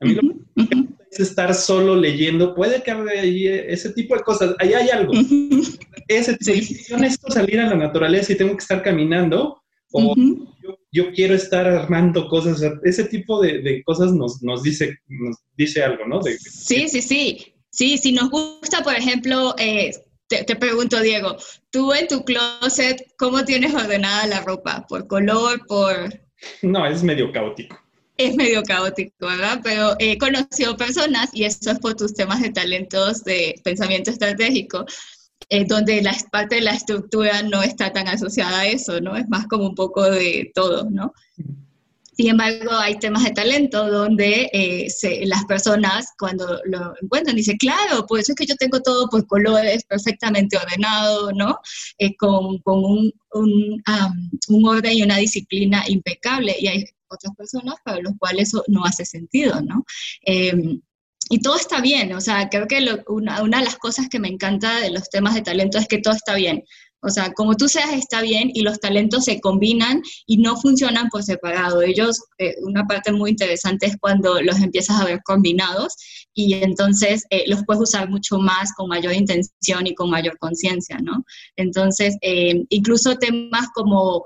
A 0.00 0.06
mí 0.06 0.14
lo 0.14 0.22
que 0.22 0.36
me 0.56 0.62
encanta 0.62 1.04
es 1.10 1.20
estar 1.20 1.54
solo 1.54 1.94
leyendo, 1.96 2.54
puede 2.54 2.82
que 2.82 2.90
haya 2.90 3.22
ese 3.22 3.92
tipo 3.92 4.16
de 4.16 4.22
cosas, 4.22 4.56
ahí 4.58 4.72
hay 4.72 4.88
algo. 4.88 5.12
Ese 6.08 6.36
tipo, 6.36 6.52
yo 6.88 6.96
necesito 6.96 7.30
salir 7.30 7.60
a 7.60 7.68
la 7.68 7.76
naturaleza 7.76 8.32
y 8.32 8.36
tengo 8.36 8.56
que 8.56 8.62
estar 8.62 8.82
caminando, 8.82 9.62
o 9.92 10.14
yo, 10.90 11.12
quiero 11.12 11.34
estar 11.34 11.66
armando 11.66 12.26
cosas, 12.28 12.62
ese 12.82 13.04
tipo 13.04 13.40
de, 13.40 13.82
cosas 13.84 14.12
nos, 14.12 14.42
nos, 14.42 14.62
dice, 14.62 14.98
nos 15.08 15.36
dice 15.56 15.82
algo, 15.82 16.06
¿no? 16.06 16.20
sí, 16.22 16.88
sí, 16.88 17.02
sí. 17.02 17.54
Sí, 17.72 17.96
si 17.96 18.12
nos 18.12 18.28
gusta, 18.28 18.82
por 18.84 18.94
ejemplo, 18.94 19.54
eh, 19.58 19.92
te, 20.44 20.56
pregunto, 20.56 21.00
Diego, 21.00 21.36
tú 21.70 21.92
en 21.92 22.08
tu 22.08 22.24
closet, 22.24 23.12
¿cómo 23.16 23.44
tienes 23.44 23.74
ordenada 23.74 24.26
la 24.26 24.40
ropa? 24.40 24.86
¿Por 24.88 25.06
color? 25.06 25.66
¿Por...? 25.66 26.20
No, 26.62 26.86
es 26.86 27.02
medio 27.02 27.30
caótico. 27.32 27.78
Es 28.16 28.34
medio 28.34 28.62
caótico, 28.62 29.26
¿verdad? 29.26 29.60
Pero 29.62 29.94
he 29.98 30.18
conocido 30.18 30.76
personas, 30.76 31.30
y 31.32 31.44
eso 31.44 31.70
es 31.70 31.78
por 31.78 31.94
tus 31.94 32.14
temas 32.14 32.40
de 32.40 32.50
talentos 32.50 33.24
de 33.24 33.54
pensamiento 33.64 34.10
estratégico, 34.10 34.84
eh, 35.48 35.64
donde 35.66 36.02
la 36.02 36.16
parte 36.30 36.56
de 36.56 36.60
la 36.62 36.72
estructura 36.72 37.42
no 37.42 37.62
está 37.62 37.92
tan 37.92 38.08
asociada 38.08 38.60
a 38.60 38.66
eso, 38.66 39.00
¿no? 39.00 39.16
Es 39.16 39.28
más 39.28 39.46
como 39.46 39.68
un 39.68 39.74
poco 39.74 40.10
de 40.10 40.50
todo, 40.54 40.88
¿no? 40.90 41.12
Sin 42.22 42.30
embargo, 42.30 42.70
hay 42.70 43.00
temas 43.00 43.24
de 43.24 43.32
talento 43.32 43.90
donde 43.90 44.48
eh, 44.52 44.86
las 45.26 45.44
personas 45.46 46.06
cuando 46.16 46.60
lo 46.66 46.94
encuentran 47.02 47.34
dicen, 47.34 47.56
claro, 47.56 48.06
por 48.06 48.20
eso 48.20 48.30
es 48.30 48.36
que 48.36 48.46
yo 48.46 48.54
tengo 48.54 48.80
todo 48.80 49.08
por 49.08 49.26
colores, 49.26 49.82
perfectamente 49.82 50.56
ordenado, 50.56 51.32
¿no? 51.32 51.58
Eh, 51.98 52.14
con, 52.16 52.62
un, 52.64 53.12
un, 53.32 54.64
orden 54.64 54.92
y 54.92 55.02
una 55.02 55.16
disciplina 55.16 55.82
impecable. 55.88 56.54
Y 56.60 56.68
hay 56.68 56.84
otras 57.08 57.34
personas 57.34 57.74
para 57.84 58.00
los 58.00 58.12
cuales 58.20 58.50
eso 58.50 58.62
no 58.68 58.84
hace 58.84 59.04
sentido, 59.04 59.60
¿no? 59.60 59.84
Em, 60.24 60.80
y 61.28 61.40
todo 61.40 61.56
está 61.56 61.80
bien, 61.80 62.12
o 62.12 62.20
sea, 62.20 62.48
creo 62.48 62.68
que 62.68 62.86
una, 63.08 63.42
una, 63.42 63.58
de 63.58 63.64
las 63.64 63.78
cosas 63.78 64.08
que 64.08 64.20
me 64.20 64.28
encanta 64.28 64.78
de 64.78 64.90
los 64.90 65.10
temas 65.10 65.34
de 65.34 65.42
talento 65.42 65.76
es 65.78 65.88
que 65.88 65.98
todo 65.98 66.14
está 66.14 66.36
bien. 66.36 66.62
O 67.02 67.10
sea, 67.10 67.32
como 67.32 67.56
tú 67.56 67.68
seas 67.68 67.92
está 67.92 68.22
bien 68.22 68.50
y 68.54 68.62
los 68.62 68.78
talentos 68.78 69.24
se 69.24 69.40
combinan 69.40 70.02
y 70.26 70.38
no 70.38 70.56
funcionan 70.56 71.08
por 71.08 71.22
separado. 71.22 71.82
Ellos, 71.82 72.20
eh, 72.38 72.54
una 72.62 72.86
parte 72.86 73.12
muy 73.12 73.30
interesante 73.30 73.86
es 73.86 73.96
cuando 74.00 74.40
los 74.40 74.60
empiezas 74.60 75.00
a 75.00 75.04
ver 75.04 75.20
combinados 75.24 75.94
y 76.32 76.54
entonces 76.54 77.24
eh, 77.30 77.44
los 77.48 77.64
puedes 77.64 77.82
usar 77.82 78.08
mucho 78.08 78.38
más 78.38 78.72
con 78.74 78.88
mayor 78.88 79.14
intención 79.14 79.86
y 79.86 79.94
con 79.94 80.10
mayor 80.10 80.38
conciencia, 80.38 80.98
¿no? 81.02 81.24
Entonces, 81.56 82.16
eh, 82.22 82.64
incluso 82.68 83.16
temas 83.16 83.66
como 83.74 84.22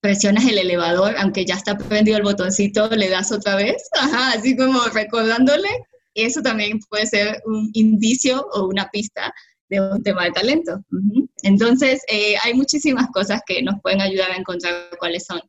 presiones 0.00 0.46
el 0.46 0.58
elevador, 0.58 1.16
aunque 1.18 1.44
ya 1.44 1.54
está 1.56 1.76
prendido 1.76 2.18
el 2.18 2.22
botoncito, 2.22 2.88
le 2.90 3.08
das 3.08 3.32
otra 3.32 3.56
vez, 3.56 3.82
ajá, 4.00 4.32
así 4.32 4.56
como 4.56 4.80
recordándole, 4.84 5.68
eso 6.14 6.42
también 6.42 6.78
puede 6.90 7.06
ser 7.06 7.40
un 7.46 7.70
indicio 7.72 8.46
o 8.52 8.66
una 8.66 8.88
pista 8.90 9.32
de 9.72 9.80
un 9.80 10.02
tema 10.02 10.24
de 10.24 10.32
talento. 10.32 10.84
Entonces, 11.42 12.02
eh, 12.06 12.34
hay 12.44 12.52
muchísimas 12.52 13.08
cosas 13.10 13.40
que 13.46 13.62
nos 13.62 13.80
pueden 13.80 14.02
ayudar 14.02 14.30
a 14.30 14.36
encontrar 14.36 14.74
cuáles 14.98 15.24
son. 15.24 15.40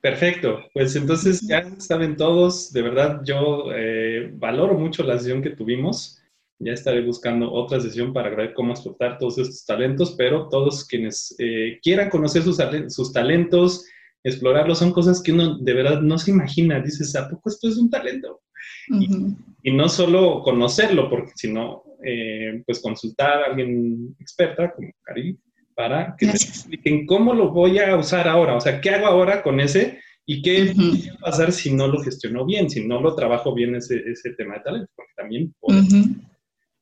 Perfecto, 0.00 0.60
pues 0.74 0.94
entonces 0.94 1.40
ya 1.48 1.64
saben 1.78 2.16
todos, 2.16 2.72
de 2.72 2.82
verdad 2.82 3.22
yo 3.24 3.64
eh, 3.74 4.30
valoro 4.34 4.74
mucho 4.74 5.02
la 5.02 5.18
sesión 5.18 5.42
que 5.42 5.50
tuvimos, 5.50 6.20
ya 6.58 6.72
estaré 6.72 7.00
buscando 7.04 7.52
otra 7.52 7.80
sesión 7.80 8.12
para 8.12 8.30
ver 8.34 8.54
cómo 8.54 8.72
explotar 8.72 9.18
todos 9.18 9.38
estos 9.38 9.64
talentos, 9.64 10.14
pero 10.16 10.48
todos 10.48 10.84
quienes 10.84 11.34
eh, 11.38 11.78
quieran 11.82 12.10
conocer 12.10 12.42
sus, 12.42 12.58
sus 12.88 13.12
talentos, 13.12 13.84
explorarlos, 14.22 14.78
son 14.78 14.92
cosas 14.92 15.22
que 15.22 15.32
uno 15.32 15.58
de 15.58 15.72
verdad 15.72 16.00
no 16.00 16.18
se 16.18 16.30
imagina, 16.30 16.80
dices, 16.80 17.14
¿a 17.16 17.28
poco 17.28 17.48
esto 17.50 17.68
es 17.68 17.76
un 17.76 17.90
talento? 17.90 18.42
Y, 18.88 19.72
no 19.72 19.88
solo 19.88 20.42
conocerlo, 20.42 21.10
porque 21.10 21.32
sino 21.34 21.82
eh, 22.04 22.62
pues 22.64 22.80
consultar 22.80 23.42
a 23.42 23.46
alguien 23.46 24.14
experta 24.20 24.72
como 24.72 24.90
Cari 25.02 25.38
para 25.74 26.14
que 26.16 26.26
te 26.26 26.32
expliquen 26.32 27.06
cómo 27.06 27.34
lo 27.34 27.50
voy 27.50 27.78
a 27.78 27.96
usar 27.96 28.28
ahora, 28.28 28.56
o 28.56 28.60
sea, 28.60 28.80
qué 28.80 28.90
hago 28.90 29.06
ahora 29.06 29.42
con 29.42 29.60
ese 29.60 30.00
y 30.24 30.42
qué 30.42 30.72
va 30.74 31.28
a 31.28 31.30
pasar 31.30 31.52
si 31.52 31.72
no 31.72 31.86
lo 31.86 32.02
gestiono 32.02 32.44
bien, 32.44 32.68
si 32.68 32.86
no 32.86 33.00
lo 33.00 33.14
trabajo 33.14 33.54
bien 33.54 33.76
ese, 33.76 34.02
ese 34.10 34.30
tema 34.32 34.54
de 34.54 34.60
talento, 34.60 34.92
porque 34.96 35.12
también 35.16 35.54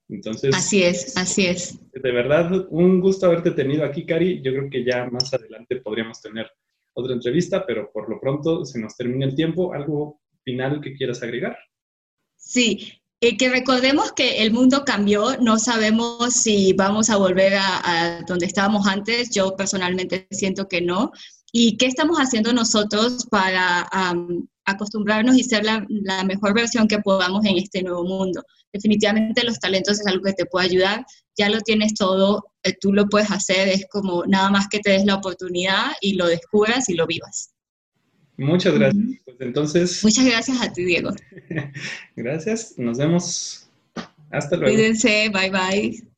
Entonces, 0.09 0.55
así 0.55 0.83
es, 0.83 1.17
así 1.17 1.47
es. 1.47 1.79
De 1.93 2.13
verdad, 2.13 2.67
un 2.71 3.01
gusto 3.01 3.27
haberte 3.27 3.51
tenido 3.51 3.85
aquí, 3.85 4.07
Cari. 4.07 4.43
Yo 4.43 4.53
creo 4.53 4.71
que 4.71 4.85
ya 4.85 5.07
más 5.07 5.33
adelante 5.33 5.77
podríamos 5.77 6.21
tener 6.21 6.47
otra 6.95 7.15
entrevista, 7.15 7.67
pero 7.67 7.91
por 7.93 8.09
lo 8.09 8.21
pronto 8.21 8.65
se 8.65 8.81
nos 8.81 8.97
termina 8.97 9.27
el 9.27 9.35
tiempo. 9.35 9.75
¿Algo 9.75 10.21
final 10.45 10.81
que 10.81 10.95
quieras 10.95 11.23
agregar? 11.23 11.57
Sí, 12.45 12.93
eh, 13.21 13.39
que 13.39 13.49
recordemos 13.49 14.13
que 14.13 14.43
el 14.43 14.53
mundo 14.53 14.85
cambió, 14.85 15.39
no 15.41 15.59
sabemos 15.59 16.35
si 16.35 16.75
vamos 16.75 17.09
a 17.09 17.17
volver 17.17 17.55
a, 17.57 18.23
donde 18.29 18.45
estábamos 18.45 18.87
antes, 18.87 19.31
yo 19.31 19.57
personalmente 19.57 20.29
siento 20.31 20.69
que 20.69 20.83
no. 20.83 21.11
¿Y 21.53 21.79
qué 21.79 21.87
estamos 21.87 22.19
haciendo 22.19 22.53
nosotros 22.53 23.27
para 23.31 23.89
acostumbrarnos 24.67 25.37
y 25.37 25.45
ser 25.45 25.65
la, 25.65 25.87
mejor 26.25 26.53
versión 26.55 26.87
que 26.87 26.99
podamos 26.99 27.45
en 27.47 27.57
este 27.57 27.83
nuevo 27.83 28.05
mundo? 28.05 28.43
Definitivamente 28.73 29.43
los 29.45 29.59
talentos 29.59 30.01
es 30.01 30.07
algo 30.07 30.25
que 30.25 30.33
te 30.35 30.47
puede 30.47 30.67
ayudar, 30.67 31.07
ya 31.37 31.49
lo 31.49 31.61
tienes 31.61 31.95
todo, 31.95 32.45
eh, 32.63 32.75
tú 32.79 32.93
lo 32.93 33.07
puedes 33.07 33.31
hacer, 33.31 33.69
es 33.69 33.87
como 33.91 34.25
nada 34.27 34.51
más 34.51 34.69
que 34.69 34.81
te 34.81 34.91
des 34.91 35.07
la 35.07 35.15
oportunidad 35.15 35.93
y 36.03 36.15
lo 36.15 36.27
descubras 36.27 36.91
y 36.91 36.95
lo 36.95 37.07
vivas. 37.07 37.54
Muchas 38.37 38.75
gracias. 38.75 39.05
Pues 39.25 39.37
entonces. 39.41 40.05
Muchas 40.05 40.25
gracias 40.25 40.61
a 40.61 40.73
ti, 40.73 40.85
Diego. 40.85 41.11
gracias. 42.17 42.75
Nos 42.79 42.99
vemos. 42.99 43.69
Hasta 44.31 44.57
luego. 44.57 44.75
Cuídense. 44.75 45.31
Bye 45.31 45.51
bye. 45.51 46.14